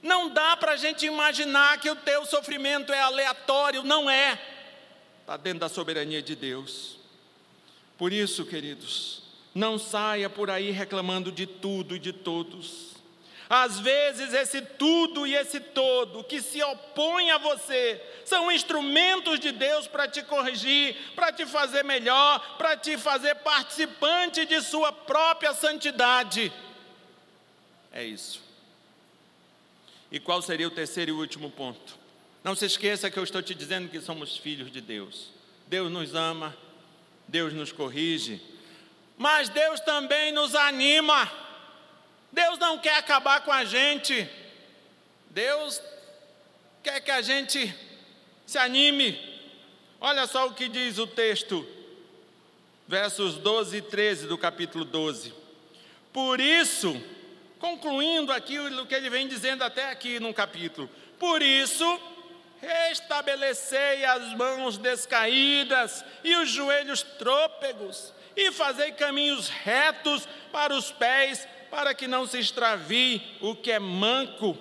Não 0.01 0.29
dá 0.29 0.55
para 0.57 0.73
a 0.73 0.77
gente 0.77 1.05
imaginar 1.05 1.79
que 1.79 1.89
o 1.89 1.95
teu 1.95 2.25
sofrimento 2.25 2.91
é 2.91 2.99
aleatório, 2.99 3.83
não 3.83 4.09
é. 4.09 4.39
Está 5.21 5.37
dentro 5.37 5.59
da 5.59 5.69
soberania 5.69 6.21
de 6.21 6.35
Deus. 6.35 6.97
Por 7.97 8.13
isso, 8.13 8.45
queridos, 8.45 9.23
não 9.53 9.79
saia 9.79 10.29
por 10.29 10.49
aí 10.49 10.71
reclamando 10.71 11.31
de 11.31 11.47
tudo 11.47 11.95
e 11.95 11.99
de 11.99 12.13
todos. 12.13 12.96
Às 13.49 13.79
vezes, 13.79 14.33
esse 14.33 14.61
tudo 14.61 15.25
e 15.25 15.33
esse 15.33 15.59
todo 15.59 16.23
que 16.23 16.41
se 16.41 16.61
opõe 16.61 17.31
a 17.31 17.37
você 17.37 18.01
são 18.25 18.51
instrumentos 18.51 19.39
de 19.39 19.53
Deus 19.53 19.87
para 19.87 20.07
te 20.07 20.21
corrigir, 20.21 20.97
para 21.15 21.31
te 21.31 21.45
fazer 21.45 21.83
melhor, 21.83 22.57
para 22.57 22.75
te 22.75 22.97
fazer 22.97 23.35
participante 23.35 24.45
de 24.45 24.61
sua 24.61 24.91
própria 24.91 25.53
santidade. 25.53 26.51
É 27.93 28.03
isso. 28.03 28.41
E 30.11 30.19
qual 30.19 30.41
seria 30.41 30.67
o 30.67 30.71
terceiro 30.71 31.11
e 31.11 31.13
último 31.13 31.49
ponto? 31.49 31.97
Não 32.43 32.53
se 32.53 32.65
esqueça 32.65 33.09
que 33.09 33.17
eu 33.17 33.23
estou 33.23 33.41
te 33.41 33.55
dizendo 33.55 33.89
que 33.89 34.01
somos 34.01 34.35
filhos 34.37 34.69
de 34.71 34.81
Deus. 34.81 35.31
Deus 35.67 35.89
nos 35.89 36.13
ama, 36.15 36.55
Deus 37.27 37.53
nos 37.53 37.71
corrige, 37.71 38.41
mas 39.17 39.49
Deus 39.49 39.79
também 39.79 40.31
nos 40.31 40.53
anima. 40.53 41.46
Deus 42.31 42.57
não 42.59 42.77
quer 42.77 42.97
acabar 42.97 43.41
com 43.41 43.51
a 43.51 43.65
gente. 43.65 44.29
Deus 45.29 45.81
quer 46.83 47.01
que 47.01 47.11
a 47.11 47.21
gente 47.21 47.73
se 48.45 48.57
anime. 48.57 49.19
Olha 49.99 50.27
só 50.27 50.47
o 50.47 50.53
que 50.53 50.67
diz 50.67 50.97
o 50.97 51.07
texto, 51.07 51.67
versos 52.87 53.35
12 53.35 53.77
e 53.77 53.81
13 53.81 54.27
do 54.27 54.37
capítulo 54.37 54.85
12. 54.85 55.33
Por 56.13 56.39
isso, 56.39 56.95
concluindo 57.59 58.31
aquilo 58.31 58.85
que 58.85 58.95
ele 58.95 59.09
vem 59.09 59.27
dizendo 59.27 59.63
até 59.63 59.89
aqui 59.89 60.19
no 60.19 60.33
capítulo, 60.33 60.89
por 61.19 61.41
isso, 61.41 61.99
restabelecei 62.61 64.05
as 64.05 64.33
mãos 64.35 64.77
descaídas 64.77 66.05
e 66.23 66.35
os 66.35 66.49
joelhos 66.49 67.01
trôpegos, 67.01 68.13
e 68.35 68.51
fazei 68.51 68.91
caminhos 68.91 69.49
retos 69.49 70.27
para 70.51 70.75
os 70.75 70.91
pés, 70.91 71.47
para 71.69 71.93
que 71.93 72.07
não 72.07 72.25
se 72.25 72.39
extravie 72.39 73.21
o 73.41 73.55
que 73.55 73.71
é 73.71 73.79
manco, 73.79 74.57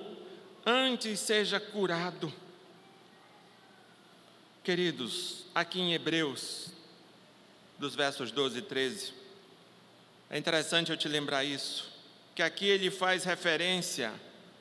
antes 0.65 1.21
seja 1.21 1.61
curado. 1.61 2.33
Queridos, 4.63 5.45
aqui 5.55 5.81
em 5.81 5.95
Hebreus, 5.95 6.71
dos 7.79 7.95
versos 7.95 8.31
12 8.31 8.59
e 8.59 8.63
13, 8.63 9.15
é 10.31 10.39
interessante 10.39 10.91
eu 10.91 10.97
te 10.97 11.09
lembrar 11.09 11.45
isso, 11.45 11.93
que 12.35 12.43
aqui 12.43 12.67
ele 12.67 12.91
faz 12.91 13.25
referência 13.25 14.13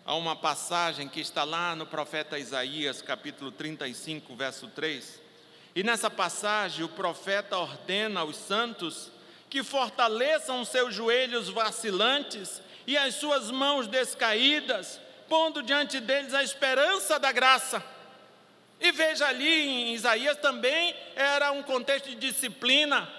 a 0.06 0.16
uma 0.16 0.36
passagem 0.36 1.10
que 1.10 1.20
está 1.20 1.44
lá 1.44 1.76
no 1.76 1.88
profeta 1.88 2.38
Isaías, 2.38 3.02
capítulo 3.02 3.52
35, 3.52 4.36
verso 4.36 4.68
3 4.68 5.26
e 5.76 5.84
nessa 5.84 6.10
passagem, 6.10 6.86
o 6.86 6.90
profeta 6.90 7.58
ordena 7.58 8.22
aos 8.22 8.38
santos 8.38 9.12
que 9.50 9.64
fortaleçam 9.64 10.66
seus 10.66 10.94
joelhos 10.94 11.50
vacilantes 11.50 12.62
e 12.88 12.98
as 12.98 13.16
suas 13.16 13.50
mãos 13.52 13.88
descaídas, 13.88 15.00
pondo 15.28 15.64
diante 15.64 16.00
deles 16.00 16.34
a 16.34 16.44
esperança 16.44 17.18
da 17.18 17.32
graça. 17.32 17.84
E 18.80 18.92
veja 18.92 19.28
ali 19.28 19.68
em 19.68 19.94
Isaías 19.94 20.38
também 20.38 20.96
era 21.16 21.52
um 21.52 21.64
contexto 21.64 22.10
de 22.10 22.16
disciplina. 22.16 23.10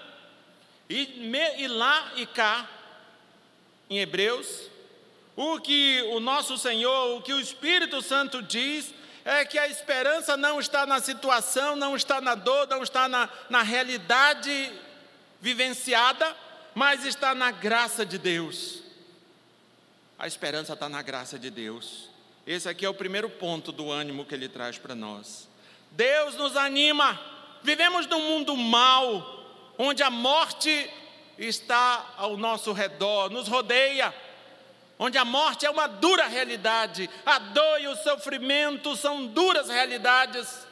E, 0.89 1.05
me, 1.19 1.57
e 1.57 1.67
lá 1.67 2.13
e 2.15 2.25
cá, 2.25 2.69
em 3.89 3.99
Hebreus, 3.99 4.69
o 5.35 5.59
que 5.59 6.01
o 6.13 6.19
nosso 6.19 6.57
Senhor, 6.57 7.17
o 7.17 7.21
que 7.21 7.33
o 7.33 7.39
Espírito 7.39 8.01
Santo 8.01 8.41
diz, 8.41 8.93
é 9.25 9.43
que 9.43 9.59
a 9.59 9.67
esperança 9.67 10.37
não 10.37 10.59
está 10.59 10.85
na 10.85 11.01
situação, 11.01 11.75
não 11.75 11.95
está 11.95 12.21
na 12.21 12.33
dor, 12.33 12.67
não 12.67 12.81
está 12.81 13.09
na, 13.09 13.27
na 13.49 13.61
realidade 13.61 14.71
vivenciada, 15.41 16.35
mas 16.73 17.05
está 17.05 17.33
na 17.33 17.51
graça 17.51 18.05
de 18.05 18.17
Deus. 18.17 18.81
A 20.17 20.27
esperança 20.27 20.73
está 20.73 20.89
na 20.89 21.01
graça 21.01 21.37
de 21.37 21.49
Deus. 21.49 22.09
Esse 22.45 22.67
aqui 22.69 22.85
é 22.85 22.89
o 22.89 22.93
primeiro 22.93 23.29
ponto 23.29 23.71
do 23.71 23.91
ânimo 23.91 24.25
que 24.25 24.33
ele 24.33 24.49
traz 24.49 24.77
para 24.77 24.95
nós. 24.95 25.47
Deus 25.91 26.35
nos 26.35 26.55
anima. 26.55 27.19
Vivemos 27.63 28.07
num 28.07 28.21
mundo 28.21 28.55
mau, 28.55 29.73
onde 29.77 30.03
a 30.03 30.09
morte 30.09 30.89
está 31.37 32.13
ao 32.17 32.37
nosso 32.37 32.71
redor, 32.71 33.29
nos 33.29 33.47
rodeia 33.47 34.13
onde 34.99 35.17
a 35.17 35.25
morte 35.25 35.65
é 35.65 35.69
uma 35.69 35.87
dura 35.87 36.27
realidade, 36.27 37.09
a 37.25 37.37
dor 37.37 37.81
e 37.81 37.87
o 37.87 37.95
sofrimento 37.97 38.95
são 38.95 39.27
duras 39.27 39.69
realidades. 39.69 40.65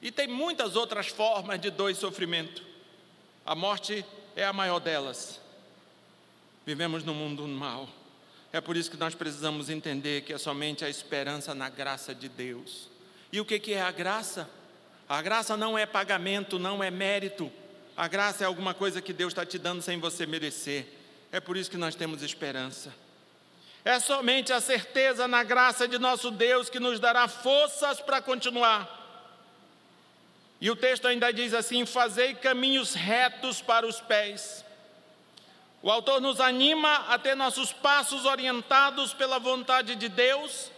E 0.00 0.10
tem 0.10 0.26
muitas 0.26 0.76
outras 0.76 1.08
formas 1.08 1.60
de 1.60 1.70
dor 1.70 1.90
e 1.90 1.94
sofrimento. 1.94 2.62
A 3.44 3.54
morte 3.54 4.04
é 4.36 4.44
a 4.44 4.52
maior 4.52 4.78
delas. 4.78 5.40
Vivemos 6.64 7.02
num 7.02 7.14
mundo 7.14 7.46
mau. 7.48 7.88
É 8.52 8.60
por 8.60 8.76
isso 8.76 8.90
que 8.90 8.96
nós 8.96 9.14
precisamos 9.14 9.68
entender 9.68 10.22
que 10.22 10.32
é 10.32 10.38
somente 10.38 10.84
a 10.84 10.88
esperança 10.88 11.54
na 11.54 11.68
graça 11.68 12.14
de 12.14 12.28
Deus. 12.28 12.88
E 13.32 13.40
o 13.40 13.44
que 13.44 13.72
é 13.72 13.80
a 13.80 13.90
graça? 13.90 14.48
A 15.08 15.20
graça 15.20 15.56
não 15.56 15.76
é 15.76 15.86
pagamento, 15.86 16.58
não 16.58 16.82
é 16.82 16.90
mérito. 16.90 17.50
A 17.96 18.06
graça 18.06 18.44
é 18.44 18.46
alguma 18.46 18.74
coisa 18.74 19.02
que 19.02 19.12
Deus 19.12 19.32
está 19.32 19.44
te 19.44 19.58
dando 19.58 19.82
sem 19.82 19.98
você 19.98 20.24
merecer. 20.24 20.86
É 21.32 21.40
por 21.40 21.56
isso 21.56 21.70
que 21.70 21.76
nós 21.76 21.94
temos 21.94 22.22
esperança. 22.22 22.94
É 23.84 23.98
somente 23.98 24.52
a 24.52 24.60
certeza 24.60 25.26
na 25.26 25.42
graça 25.42 25.88
de 25.88 25.98
nosso 25.98 26.30
Deus 26.30 26.70
que 26.70 26.78
nos 26.78 27.00
dará 27.00 27.26
forças 27.26 28.00
para 28.00 28.22
continuar. 28.22 29.01
E 30.62 30.70
o 30.70 30.76
texto 30.76 31.08
ainda 31.08 31.32
diz 31.32 31.52
assim: 31.52 31.84
Fazei 31.84 32.34
caminhos 32.34 32.94
retos 32.94 33.60
para 33.60 33.84
os 33.84 34.00
pés. 34.00 34.64
O 35.82 35.90
autor 35.90 36.20
nos 36.20 36.38
anima 36.38 36.98
a 37.08 37.18
ter 37.18 37.34
nossos 37.34 37.72
passos 37.72 38.24
orientados 38.24 39.12
pela 39.12 39.40
vontade 39.40 39.96
de 39.96 40.08
Deus, 40.08 40.70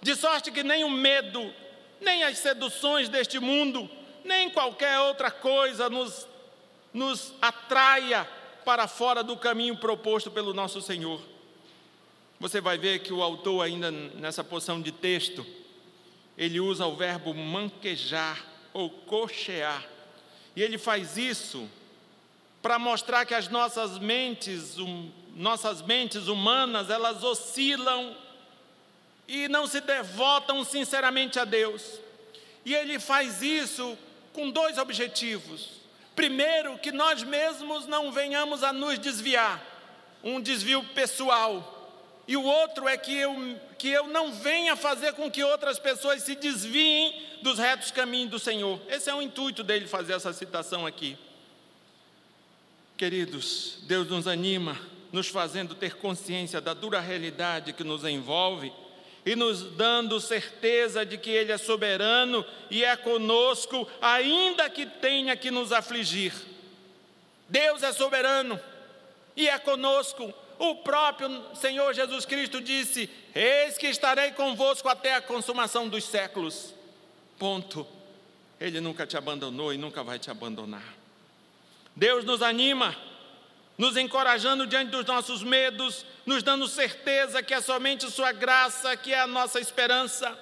de 0.00 0.14
sorte 0.14 0.52
que 0.52 0.62
nem 0.62 0.84
o 0.84 0.88
medo, 0.88 1.52
nem 2.00 2.22
as 2.22 2.38
seduções 2.38 3.08
deste 3.08 3.40
mundo, 3.40 3.90
nem 4.24 4.48
qualquer 4.48 5.00
outra 5.00 5.28
coisa 5.28 5.90
nos, 5.90 6.28
nos 6.94 7.34
atraia 7.42 8.24
para 8.64 8.86
fora 8.86 9.24
do 9.24 9.36
caminho 9.36 9.76
proposto 9.76 10.30
pelo 10.30 10.54
nosso 10.54 10.80
Senhor. 10.80 11.20
Você 12.38 12.60
vai 12.60 12.78
ver 12.78 13.00
que 13.00 13.12
o 13.12 13.20
autor, 13.20 13.62
ainda 13.62 13.90
nessa 13.90 14.44
porção 14.44 14.80
de 14.80 14.92
texto, 14.92 15.44
ele 16.38 16.60
usa 16.60 16.86
o 16.86 16.94
verbo 16.94 17.34
manquejar 17.34 18.51
ou 18.72 18.90
cochear. 18.90 19.84
E 20.54 20.62
ele 20.62 20.78
faz 20.78 21.16
isso 21.16 21.68
para 22.60 22.78
mostrar 22.78 23.24
que 23.24 23.34
as 23.34 23.48
nossas 23.48 23.98
mentes, 23.98 24.78
um, 24.78 25.10
nossas 25.34 25.82
mentes 25.82 26.28
humanas, 26.28 26.90
elas 26.90 27.24
oscilam 27.24 28.16
e 29.26 29.48
não 29.48 29.66
se 29.66 29.80
devotam 29.80 30.64
sinceramente 30.64 31.38
a 31.38 31.44
Deus. 31.44 31.98
E 32.64 32.74
ele 32.74 32.98
faz 33.00 33.42
isso 33.42 33.98
com 34.32 34.50
dois 34.50 34.78
objetivos. 34.78 35.80
Primeiro, 36.14 36.78
que 36.78 36.92
nós 36.92 37.22
mesmos 37.22 37.86
não 37.86 38.12
venhamos 38.12 38.62
a 38.62 38.72
nos 38.72 38.98
desviar, 38.98 39.60
um 40.22 40.40
desvio 40.40 40.84
pessoal 40.94 41.71
e 42.26 42.36
o 42.36 42.42
outro 42.42 42.88
é 42.88 42.96
que 42.96 43.16
eu, 43.16 43.34
que 43.78 43.88
eu 43.88 44.06
não 44.06 44.32
venha 44.32 44.76
fazer 44.76 45.12
com 45.14 45.30
que 45.30 45.42
outras 45.42 45.78
pessoas 45.78 46.22
se 46.22 46.34
desviem 46.36 47.20
dos 47.42 47.58
retos 47.58 47.90
caminhos 47.90 48.30
do 48.30 48.38
Senhor. 48.38 48.80
Esse 48.88 49.10
é 49.10 49.14
o 49.14 49.20
intuito 49.20 49.62
dele 49.64 49.88
fazer 49.88 50.12
essa 50.14 50.32
citação 50.32 50.86
aqui. 50.86 51.18
Queridos, 52.96 53.78
Deus 53.82 54.06
nos 54.08 54.28
anima, 54.28 54.78
nos 55.10 55.26
fazendo 55.26 55.74
ter 55.74 55.96
consciência 55.96 56.60
da 56.60 56.72
dura 56.72 57.00
realidade 57.00 57.72
que 57.72 57.82
nos 57.82 58.04
envolve 58.04 58.72
e 59.26 59.34
nos 59.34 59.62
dando 59.62 60.20
certeza 60.20 61.04
de 61.04 61.18
que 61.18 61.30
Ele 61.30 61.50
é 61.50 61.58
soberano 61.58 62.44
e 62.70 62.84
é 62.84 62.96
conosco, 62.96 63.88
ainda 64.00 64.70
que 64.70 64.86
tenha 64.86 65.36
que 65.36 65.50
nos 65.50 65.72
afligir. 65.72 66.32
Deus 67.48 67.82
é 67.82 67.92
soberano 67.92 68.58
e 69.36 69.48
é 69.48 69.58
conosco, 69.58 70.32
o 70.58 70.76
próprio 70.76 71.28
Senhor 71.54 71.92
Jesus 71.94 72.24
Cristo 72.24 72.60
disse: 72.60 73.08
Eis 73.34 73.76
que 73.76 73.86
estarei 73.86 74.32
convosco 74.32 74.88
até 74.88 75.14
a 75.14 75.22
consumação 75.22 75.88
dos 75.88 76.04
séculos. 76.04 76.74
Ponto. 77.38 77.86
Ele 78.60 78.80
nunca 78.80 79.06
te 79.06 79.16
abandonou 79.16 79.72
e 79.72 79.78
nunca 79.78 80.04
vai 80.04 80.18
te 80.18 80.30
abandonar. 80.30 80.84
Deus 81.96 82.24
nos 82.24 82.42
anima, 82.42 82.96
nos 83.76 83.96
encorajando 83.96 84.66
diante 84.66 84.90
dos 84.90 85.04
nossos 85.04 85.42
medos, 85.42 86.06
nos 86.24 86.42
dando 86.42 86.68
certeza 86.68 87.42
que 87.42 87.52
é 87.52 87.60
somente 87.60 88.08
Sua 88.10 88.30
graça 88.30 88.96
que 88.96 89.12
é 89.12 89.20
a 89.20 89.26
nossa 89.26 89.58
esperança. 89.58 90.38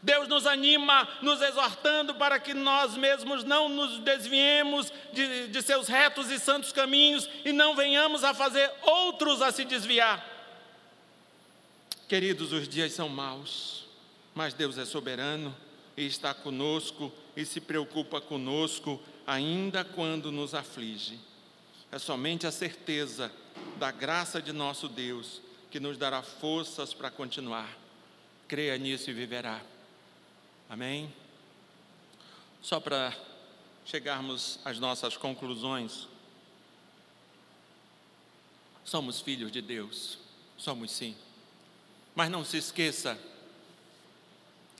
Deus 0.00 0.28
nos 0.28 0.46
anima, 0.46 1.08
nos 1.20 1.42
exortando 1.42 2.14
para 2.14 2.38
que 2.38 2.54
nós 2.54 2.96
mesmos 2.96 3.42
não 3.42 3.68
nos 3.68 3.98
desviemos 3.98 4.92
de, 5.12 5.48
de, 5.48 5.62
seus 5.62 5.88
retos 5.88 6.30
e 6.30 6.38
santos 6.38 6.70
caminhos 6.70 7.28
e 7.44 7.52
não 7.52 7.74
venhamos 7.74 8.22
a 8.22 8.32
fazer 8.32 8.70
outros 8.82 9.42
a 9.42 9.50
se 9.50 9.64
desviar. 9.64 10.24
Queridos, 12.08 12.52
os 12.52 12.68
dias 12.68 12.92
são 12.92 13.08
maus, 13.08 13.86
mas 14.34 14.54
Deus 14.54 14.78
é 14.78 14.84
soberano 14.84 15.54
e 15.96 16.06
está 16.06 16.32
conosco 16.32 17.12
e 17.36 17.44
se 17.44 17.60
preocupa 17.60 18.20
conosco, 18.20 19.02
ainda 19.26 19.84
quando 19.84 20.30
nos 20.30 20.54
aflige. 20.54 21.18
É 21.90 21.98
somente 21.98 22.46
a 22.46 22.52
certeza 22.52 23.32
da 23.78 23.90
graça 23.90 24.40
de 24.40 24.52
nosso 24.52 24.88
Deus 24.88 25.42
que 25.70 25.80
nos 25.80 25.98
dará 25.98 26.22
forças 26.22 26.94
para 26.94 27.10
continuar. 27.10 27.76
Creia 28.46 28.78
nisso 28.78 29.10
e 29.10 29.12
viverá. 29.12 29.60
Amém? 30.68 31.12
Só 32.60 32.78
para 32.78 33.16
chegarmos 33.86 34.58
às 34.64 34.78
nossas 34.78 35.16
conclusões. 35.16 36.06
Somos 38.84 39.20
filhos 39.20 39.50
de 39.50 39.62
Deus, 39.62 40.18
somos 40.58 40.90
sim. 40.90 41.16
Mas 42.14 42.30
não 42.30 42.44
se 42.44 42.58
esqueça, 42.58 43.18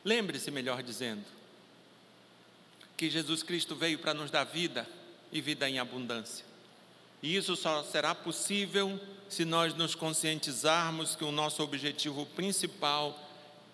lembre-se, 0.04 0.50
melhor 0.50 0.82
dizendo, 0.82 1.24
que 2.96 3.08
Jesus 3.08 3.42
Cristo 3.42 3.74
veio 3.76 3.98
para 3.98 4.12
nos 4.12 4.30
dar 4.30 4.44
vida 4.44 4.86
e 5.32 5.40
vida 5.40 5.68
em 5.68 5.78
abundância. 5.78 6.44
E 7.22 7.34
isso 7.34 7.56
só 7.56 7.82
será 7.82 8.14
possível 8.14 9.00
se 9.28 9.44
nós 9.44 9.74
nos 9.74 9.94
conscientizarmos 9.94 11.14
que 11.14 11.24
o 11.24 11.32
nosso 11.32 11.62
objetivo 11.62 12.26
principal 12.26 13.27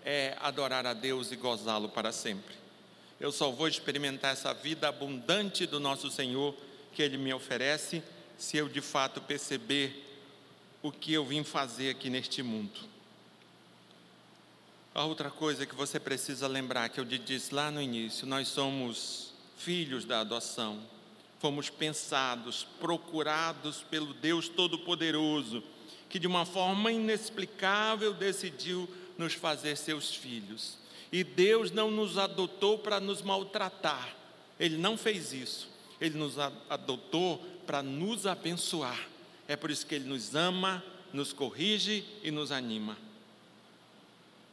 é 0.04 0.36
adorar 0.40 0.86
a 0.86 0.92
Deus 0.92 1.32
e 1.32 1.36
gozá-lo 1.36 1.88
para 1.88 2.12
sempre. 2.12 2.54
Eu 3.20 3.32
só 3.32 3.50
vou 3.50 3.68
experimentar 3.68 4.32
essa 4.32 4.52
vida 4.52 4.88
abundante 4.88 5.66
do 5.66 5.80
nosso 5.80 6.10
Senhor 6.10 6.54
que 6.92 7.02
Ele 7.02 7.16
me 7.16 7.32
oferece 7.32 8.02
se 8.36 8.56
eu 8.56 8.68
de 8.68 8.80
fato 8.80 9.20
perceber 9.20 10.04
o 10.82 10.92
que 10.92 11.12
eu 11.12 11.24
vim 11.24 11.42
fazer 11.42 11.90
aqui 11.90 12.10
neste 12.10 12.42
mundo. 12.42 12.80
A 14.94 15.04
outra 15.04 15.30
coisa 15.30 15.66
que 15.66 15.74
você 15.74 15.98
precisa 15.98 16.46
lembrar, 16.46 16.88
que 16.88 17.00
eu 17.00 17.04
disse 17.04 17.54
lá 17.54 17.70
no 17.70 17.80
início, 17.80 18.26
nós 18.26 18.48
somos 18.48 19.32
filhos 19.56 20.04
da 20.04 20.20
adoção 20.20 20.80
fomos 21.44 21.68
pensados, 21.68 22.66
procurados 22.80 23.84
pelo 23.90 24.14
Deus 24.14 24.48
Todo-Poderoso, 24.48 25.62
que 26.08 26.18
de 26.18 26.26
uma 26.26 26.46
forma 26.46 26.90
inexplicável 26.90 28.14
decidiu 28.14 28.88
nos 29.16 29.34
fazer 29.34 29.76
seus 29.76 30.14
filhos. 30.14 30.76
E 31.12 31.22
Deus 31.22 31.70
não 31.70 31.90
nos 31.90 32.18
adotou 32.18 32.78
para 32.78 32.98
nos 32.98 33.22
maltratar, 33.22 34.14
Ele 34.58 34.76
não 34.76 34.96
fez 34.96 35.32
isso. 35.32 35.68
Ele 36.00 36.18
nos 36.18 36.38
adotou 36.38 37.38
para 37.66 37.82
nos 37.82 38.26
abençoar. 38.26 39.08
É 39.46 39.56
por 39.56 39.70
isso 39.70 39.86
que 39.86 39.94
Ele 39.94 40.08
nos 40.08 40.34
ama, 40.34 40.82
nos 41.12 41.32
corrige 41.32 42.04
e 42.22 42.30
nos 42.30 42.50
anima. 42.50 42.96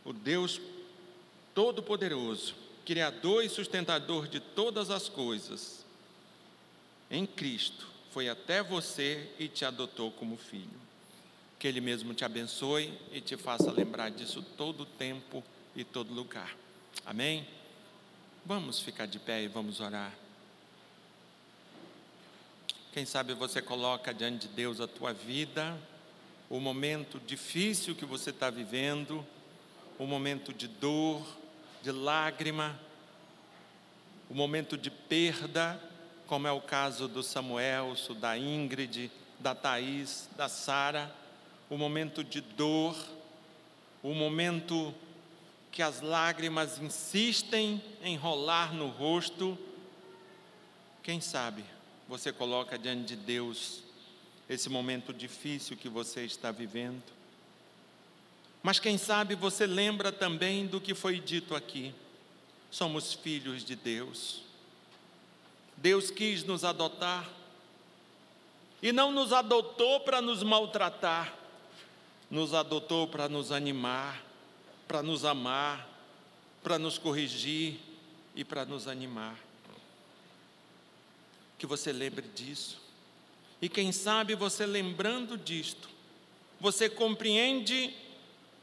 O 0.05 0.13
Deus 0.13 0.61
Todo-Poderoso, 1.53 2.55
Criador 2.85 3.43
e 3.43 3.49
sustentador 3.49 4.27
de 4.27 4.39
todas 4.39 4.89
as 4.89 5.09
coisas, 5.09 5.85
em 7.09 7.25
Cristo 7.25 7.87
foi 8.11 8.29
até 8.29 8.61
você 8.61 9.29
e 9.39 9.47
te 9.47 9.65
adotou 9.65 10.11
como 10.11 10.37
filho. 10.37 10.90
Que 11.61 11.67
Ele 11.67 11.79
mesmo 11.79 12.11
te 12.15 12.25
abençoe 12.25 12.91
e 13.11 13.21
te 13.21 13.37
faça 13.37 13.71
lembrar 13.71 14.09
disso 14.09 14.41
todo 14.57 14.81
o 14.81 14.85
tempo 14.85 15.43
e 15.75 15.83
todo 15.83 16.11
lugar. 16.11 16.57
Amém? 17.05 17.47
Vamos 18.43 18.79
ficar 18.79 19.05
de 19.05 19.19
pé 19.19 19.43
e 19.43 19.47
vamos 19.47 19.79
orar. 19.79 20.11
Quem 22.91 23.05
sabe 23.05 23.35
você 23.35 23.61
coloca 23.61 24.11
diante 24.11 24.47
de 24.47 24.55
Deus 24.55 24.81
a 24.81 24.87
tua 24.87 25.13
vida, 25.13 25.77
o 26.49 26.59
momento 26.59 27.19
difícil 27.19 27.93
que 27.93 28.05
você 28.05 28.31
está 28.31 28.49
vivendo, 28.49 29.23
o 29.99 30.07
momento 30.07 30.51
de 30.51 30.67
dor, 30.67 31.23
de 31.83 31.91
lágrima, 31.91 32.79
o 34.27 34.33
momento 34.33 34.75
de 34.75 34.89
perda, 34.89 35.79
como 36.25 36.47
é 36.47 36.51
o 36.51 36.59
caso 36.59 37.07
do 37.07 37.21
Samuelso, 37.21 38.15
da 38.15 38.35
Ingrid, 38.35 39.11
da 39.39 39.53
Thaís, 39.53 40.27
da 40.35 40.49
Sara, 40.49 41.20
o 41.71 41.77
momento 41.77 42.21
de 42.21 42.41
dor, 42.41 42.97
o 44.03 44.13
momento 44.13 44.93
que 45.71 45.81
as 45.81 46.01
lágrimas 46.01 46.77
insistem 46.79 47.81
em 48.03 48.17
rolar 48.17 48.73
no 48.73 48.89
rosto. 48.89 49.57
Quem 51.01 51.21
sabe 51.21 51.63
você 52.09 52.33
coloca 52.33 52.77
diante 52.77 53.15
de 53.15 53.15
Deus 53.15 53.83
esse 54.49 54.67
momento 54.67 55.13
difícil 55.13 55.77
que 55.77 55.87
você 55.87 56.25
está 56.25 56.51
vivendo. 56.51 57.01
Mas 58.61 58.77
quem 58.77 58.97
sabe 58.97 59.33
você 59.33 59.65
lembra 59.65 60.11
também 60.11 60.67
do 60.67 60.81
que 60.81 60.93
foi 60.93 61.21
dito 61.21 61.55
aqui. 61.55 61.95
Somos 62.69 63.13
filhos 63.13 63.63
de 63.63 63.77
Deus. 63.77 64.41
Deus 65.77 66.11
quis 66.11 66.43
nos 66.43 66.65
adotar 66.65 67.29
e 68.81 68.91
não 68.91 69.09
nos 69.09 69.31
adotou 69.31 70.01
para 70.01 70.21
nos 70.21 70.43
maltratar, 70.43 71.33
nos 72.31 72.53
adotou 72.53 73.09
para 73.09 73.27
nos 73.27 73.51
animar, 73.51 74.23
para 74.87 75.03
nos 75.03 75.25
amar, 75.25 75.85
para 76.63 76.79
nos 76.79 76.97
corrigir 76.97 77.77
e 78.33 78.45
para 78.45 78.63
nos 78.63 78.87
animar. 78.87 79.37
Que 81.59 81.67
você 81.67 81.91
lembre 81.91 82.25
disso. 82.33 82.81
E 83.61 83.67
quem 83.67 83.91
sabe 83.91 84.33
você 84.33 84.65
lembrando 84.65 85.37
disto, 85.37 85.89
você 86.57 86.89
compreende 86.89 87.93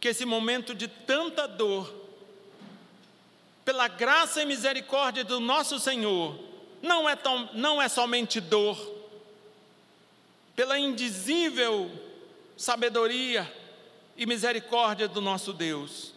que 0.01 0.09
esse 0.09 0.25
momento 0.25 0.75
de 0.75 0.89
tanta 0.89 1.47
dor, 1.47 1.95
pela 3.66 3.87
graça 3.87 4.43
e 4.43 4.47
misericórdia 4.47 5.23
do 5.23 5.39
nosso 5.39 5.79
Senhor, 5.79 6.39
não 6.81 7.07
é, 7.07 7.14
tão, 7.14 7.51
não 7.53 7.83
é 7.83 7.89
somente 7.89 8.41
dor, 8.41 8.79
pela 10.57 10.79
indizível 10.79 11.91
sabedoria 12.57 13.57
e 14.19 14.27
misericórdia 14.27 15.09
do 15.09 15.23
nosso 15.23 15.55
Deus. 15.55 16.12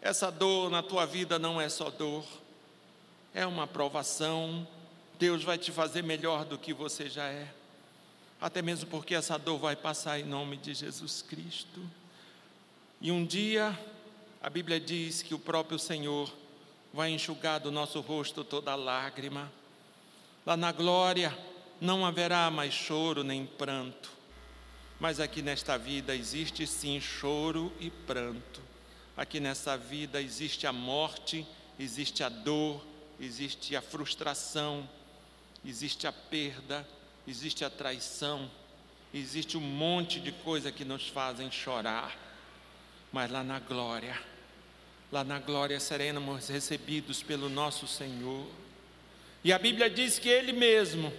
Essa 0.00 0.30
dor 0.30 0.70
na 0.70 0.82
tua 0.82 1.04
vida 1.04 1.38
não 1.38 1.60
é 1.60 1.68
só 1.68 1.90
dor, 1.90 2.24
é 3.34 3.44
uma 3.44 3.66
provação. 3.66 4.66
Deus 5.18 5.44
vai 5.44 5.58
te 5.58 5.70
fazer 5.70 6.02
melhor 6.02 6.46
do 6.46 6.56
que 6.56 6.72
você 6.72 7.10
já 7.10 7.26
é, 7.26 7.52
até 8.40 8.62
mesmo 8.62 8.88
porque 8.88 9.14
essa 9.14 9.38
dor 9.38 9.58
vai 9.58 9.76
passar 9.76 10.18
em 10.18 10.24
nome 10.24 10.56
de 10.56 10.72
Jesus 10.72 11.20
Cristo. 11.20 11.82
E 13.02 13.12
um 13.12 13.26
dia, 13.26 13.78
a 14.42 14.48
Bíblia 14.48 14.80
diz 14.80 15.20
que 15.20 15.34
o 15.34 15.38
próprio 15.38 15.78
Senhor 15.78 16.32
vai 16.94 17.10
enxugar 17.10 17.60
do 17.60 17.70
nosso 17.70 18.00
rosto 18.00 18.42
toda 18.42 18.74
lágrima 18.74 19.52
Lá 20.44 20.56
na 20.56 20.72
glória 20.72 21.36
não 21.80 22.04
haverá 22.04 22.50
mais 22.50 22.72
choro 22.72 23.22
nem 23.22 23.44
pranto, 23.44 24.10
mas 25.00 25.18
aqui 25.18 25.40
nesta 25.40 25.76
vida 25.78 26.14
existe 26.14 26.66
sim 26.66 27.00
choro 27.00 27.72
e 27.80 27.90
pranto. 27.90 28.60
Aqui 29.16 29.40
nessa 29.40 29.76
vida 29.76 30.20
existe 30.20 30.66
a 30.66 30.72
morte, 30.72 31.46
existe 31.78 32.22
a 32.22 32.28
dor, 32.28 32.86
existe 33.18 33.74
a 33.74 33.80
frustração, 33.82 34.88
existe 35.64 36.06
a 36.06 36.12
perda, 36.12 36.86
existe 37.26 37.64
a 37.64 37.70
traição, 37.70 38.50
existe 39.12 39.56
um 39.56 39.60
monte 39.60 40.20
de 40.20 40.30
coisa 40.30 40.70
que 40.70 40.84
nos 40.84 41.08
fazem 41.08 41.50
chorar. 41.50 42.14
Mas 43.10 43.30
lá 43.30 43.42
na 43.42 43.58
glória, 43.58 44.16
lá 45.10 45.24
na 45.24 45.38
glória 45.38 45.80
seremos 45.80 46.48
recebidos 46.48 47.22
pelo 47.22 47.48
nosso 47.48 47.88
Senhor 47.88 48.46
e 49.42 49.52
a 49.52 49.58
Bíblia 49.58 49.88
diz 49.88 50.18
que 50.18 50.28
Ele 50.28 50.52
mesmo 50.52 51.12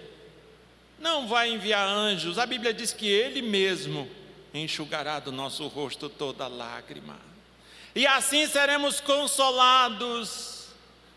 não 1.02 1.28
vai 1.28 1.50
enviar 1.50 1.88
anjos, 1.88 2.38
a 2.38 2.46
Bíblia 2.46 2.74
diz 2.74 2.94
que 2.94 3.08
Ele 3.08 3.42
mesmo 3.42 4.10
enxugará 4.54 5.20
do 5.20 5.32
nosso 5.32 5.68
rosto 5.68 6.08
toda 6.08 6.48
lágrima. 6.48 7.18
E 7.96 8.08
assim 8.08 8.48
seremos 8.48 9.02
consolados 9.02 10.68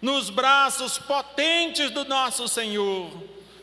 nos 0.00 0.30
braços 0.30 0.98
potentes 0.98 1.90
do 1.90 2.04
nosso 2.04 2.48
Senhor. 2.48 3.10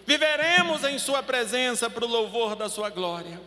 Viveremos 0.06 0.84
em 0.84 0.98
Sua 0.98 1.22
presença 1.22 1.90
para 1.90 2.06
o 2.06 2.08
louvor 2.08 2.56
da 2.56 2.70
Sua 2.70 2.90
glória. 2.90 3.42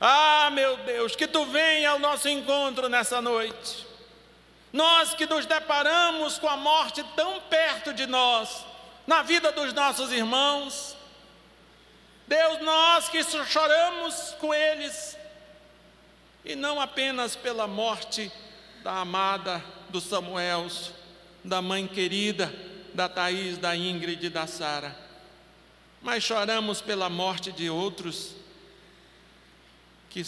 Ah, 0.00 0.50
meu 0.52 0.76
Deus, 0.78 1.14
que 1.14 1.26
Tu 1.26 1.44
venha 1.46 1.90
ao 1.90 1.98
nosso 1.98 2.28
encontro 2.28 2.88
nessa 2.88 3.20
noite. 3.20 3.86
Nós 4.72 5.14
que 5.14 5.26
nos 5.26 5.44
deparamos 5.44 6.38
com 6.38 6.48
a 6.48 6.56
morte 6.56 7.04
tão 7.14 7.40
perto 7.42 7.92
de 7.92 8.06
nós, 8.06 8.64
na 9.06 9.22
vida 9.22 9.52
dos 9.52 9.72
nossos 9.72 10.10
irmãos. 10.10 10.96
Deus, 12.32 12.62
nós 12.62 13.10
que 13.10 13.22
choramos 13.44 14.34
com 14.40 14.54
eles, 14.54 15.18
e 16.42 16.56
não 16.56 16.80
apenas 16.80 17.36
pela 17.36 17.66
morte 17.66 18.32
da 18.82 19.00
amada 19.00 19.62
do 19.90 20.00
Samuel, 20.00 20.66
da 21.44 21.60
mãe 21.60 21.86
querida, 21.86 22.50
da 22.94 23.06
Thaís, 23.06 23.58
da 23.58 23.76
Ingrid 23.76 24.24
e 24.24 24.30
da 24.30 24.46
Sara, 24.46 24.96
mas 26.00 26.24
choramos 26.24 26.80
pela 26.80 27.10
morte 27.10 27.52
de 27.52 27.68
outros 27.68 28.34
que 30.08 30.24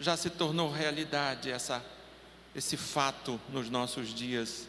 já 0.00 0.16
se 0.16 0.30
tornou 0.30 0.72
realidade 0.72 1.52
essa, 1.52 1.84
esse 2.52 2.76
fato 2.76 3.40
nos 3.50 3.70
nossos 3.70 4.12
dias. 4.12 4.66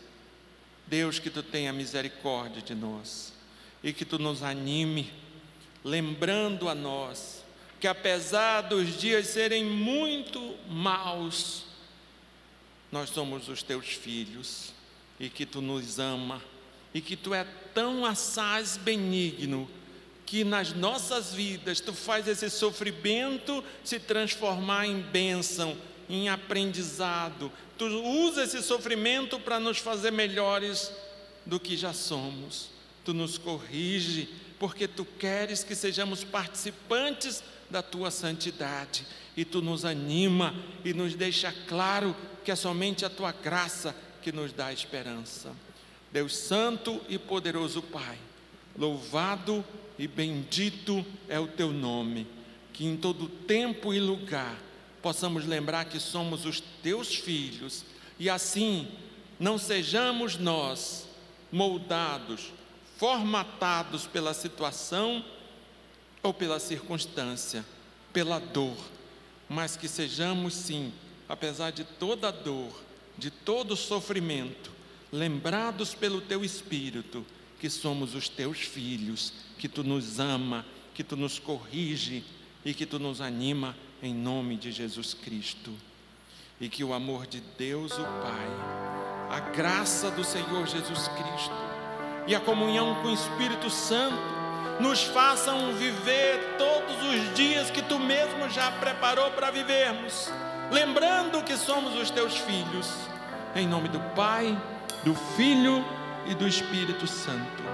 Deus, 0.86 1.18
que 1.18 1.32
tu 1.32 1.42
tenha 1.42 1.74
misericórdia 1.74 2.62
de 2.62 2.76
nós 2.76 3.34
e 3.84 3.92
que 3.92 4.06
tu 4.06 4.20
nos 4.20 4.44
anime, 4.44 5.25
lembrando 5.86 6.68
a 6.68 6.74
nós 6.74 7.46
que 7.80 7.88
apesar 7.88 8.62
dos 8.62 9.00
dias 9.00 9.28
serem 9.28 9.64
muito 9.64 10.56
maus, 10.68 11.66
nós 12.92 13.12
somos 13.12 13.48
os 13.48 13.62
teus 13.62 13.86
filhos 13.86 14.74
e 15.20 15.30
que 15.30 15.46
tu 15.46 15.62
nos 15.62 16.00
ama 16.00 16.42
e 16.92 17.00
que 17.00 17.16
tu 17.16 17.34
é 17.34 17.46
tão 17.74 18.04
assaz 18.04 18.78
benigno 18.78 19.70
que 20.26 20.44
nas 20.44 20.74
nossas 20.74 21.34
vidas 21.34 21.80
tu 21.80 21.94
faz 21.94 22.28
esse 22.28 22.50
sofrimento 22.50 23.64
se 23.84 24.00
transformar 24.00 24.88
em 24.88 25.00
bênção, 25.00 25.78
em 26.10 26.30
aprendizado. 26.30 27.52
Tu 27.78 27.86
usa 27.86 28.44
esse 28.44 28.64
sofrimento 28.64 29.40
para 29.40 29.60
nos 29.60 29.78
fazer 29.78 30.12
melhores 30.12 30.92
do 31.46 31.60
que 31.60 31.78
já 31.78 31.94
somos. 31.94 32.70
Tu 33.04 33.14
nos 33.14 33.38
corrige, 33.38 34.30
porque 34.66 34.88
tu 34.88 35.06
queres 35.06 35.64
que 35.64 35.76
sejamos 35.76 36.24
participantes 36.24 37.44
da 37.70 37.84
tua 37.84 38.10
santidade. 38.10 39.06
E 39.38 39.46
tu 39.46 39.62
nos 39.62 39.86
anima 39.86 40.56
e 40.84 40.92
nos 40.92 41.14
deixa 41.14 41.54
claro 41.68 42.16
que 42.44 42.50
é 42.50 42.56
somente 42.56 43.06
a 43.06 43.10
tua 43.12 43.32
graça 43.32 43.96
que 44.24 44.32
nos 44.32 44.52
dá 44.52 44.74
esperança. 44.74 45.56
Deus 46.12 46.36
Santo 46.36 47.00
e 47.08 47.20
poderoso 47.20 47.80
Pai, 47.80 48.18
louvado 48.76 49.64
e 50.00 50.08
bendito 50.08 51.06
é 51.30 51.40
o 51.40 51.48
teu 51.48 51.72
nome, 51.72 52.26
que 52.74 52.88
em 52.88 52.98
todo 52.98 53.30
tempo 53.30 53.94
e 53.94 54.00
lugar 54.00 54.60
possamos 55.00 55.46
lembrar 55.46 55.86
que 55.86 56.00
somos 56.00 56.44
os 56.44 56.60
teus 56.82 57.14
filhos 57.14 57.86
e 58.18 58.32
assim 58.32 58.88
não 59.40 59.60
sejamos 59.60 60.40
nós 60.40 61.08
moldados, 61.52 62.52
formatados 62.98 64.08
pela 64.08 64.34
situação 64.34 65.24
ou 66.24 66.34
pela 66.34 66.60
circunstância, 66.60 67.66
pela 68.14 68.40
dor, 68.40 68.78
mas 69.50 69.76
que 69.76 69.88
sejamos 69.88 70.54
sim, 70.54 70.92
apesar 71.28 71.72
de 71.72 71.84
toda 71.84 72.32
dor, 72.32 72.72
de 73.18 73.30
todo 73.30 73.76
sofrimento, 73.76 74.72
lembrados 75.12 75.94
pelo 75.94 76.22
teu 76.22 76.44
espírito 76.44 77.26
que 77.60 77.70
somos 77.70 78.16
os 78.16 78.28
teus 78.28 78.60
filhos, 78.60 79.34
que 79.58 79.68
tu 79.68 79.84
nos 79.84 80.20
ama, 80.20 80.66
que 80.94 81.04
tu 81.04 81.16
nos 81.16 81.40
corrige 81.40 82.24
e 82.64 82.74
que 82.74 82.86
tu 82.86 83.00
nos 83.00 83.22
anima 83.22 83.76
em 84.02 84.14
nome 84.14 84.56
de 84.58 84.72
Jesus 84.72 85.14
Cristo. 85.14 85.72
E 86.60 86.70
que 86.70 86.84
o 86.84 86.94
amor 86.94 87.28
de 87.28 87.42
Deus, 87.58 87.92
o 87.94 88.04
Pai, 88.04 88.48
a 89.30 89.40
graça 89.52 90.10
do 90.12 90.24
Senhor 90.24 90.66
Jesus 90.68 91.08
Cristo 91.10 91.75
e 92.28 92.36
a 92.36 92.40
comunhão 92.40 92.96
com 92.96 93.10
o 93.10 93.14
Espírito 93.14 93.70
Santo 93.70 94.36
nos 94.80 95.04
façam 95.04 95.74
viver 95.74 96.56
todos 96.58 97.02
os 97.04 97.34
dias 97.34 97.70
que 97.72 97.82
tu 97.82 98.00
mesmo 98.00 98.50
já 98.50 98.72
preparou 98.72 99.32
para 99.32 99.52
vivermos, 99.52 100.32
lembrando 100.72 101.44
que 101.44 101.56
somos 101.56 101.96
os 101.96 102.10
teus 102.10 102.38
filhos. 102.38 102.94
Em 103.56 103.68
nome 103.68 103.88
do 103.88 104.00
Pai, 104.16 104.58
do 105.04 105.16
Filho 105.16 105.84
e 106.26 106.34
do 106.34 106.48
Espírito 106.48 107.08
Santo. 107.08 107.65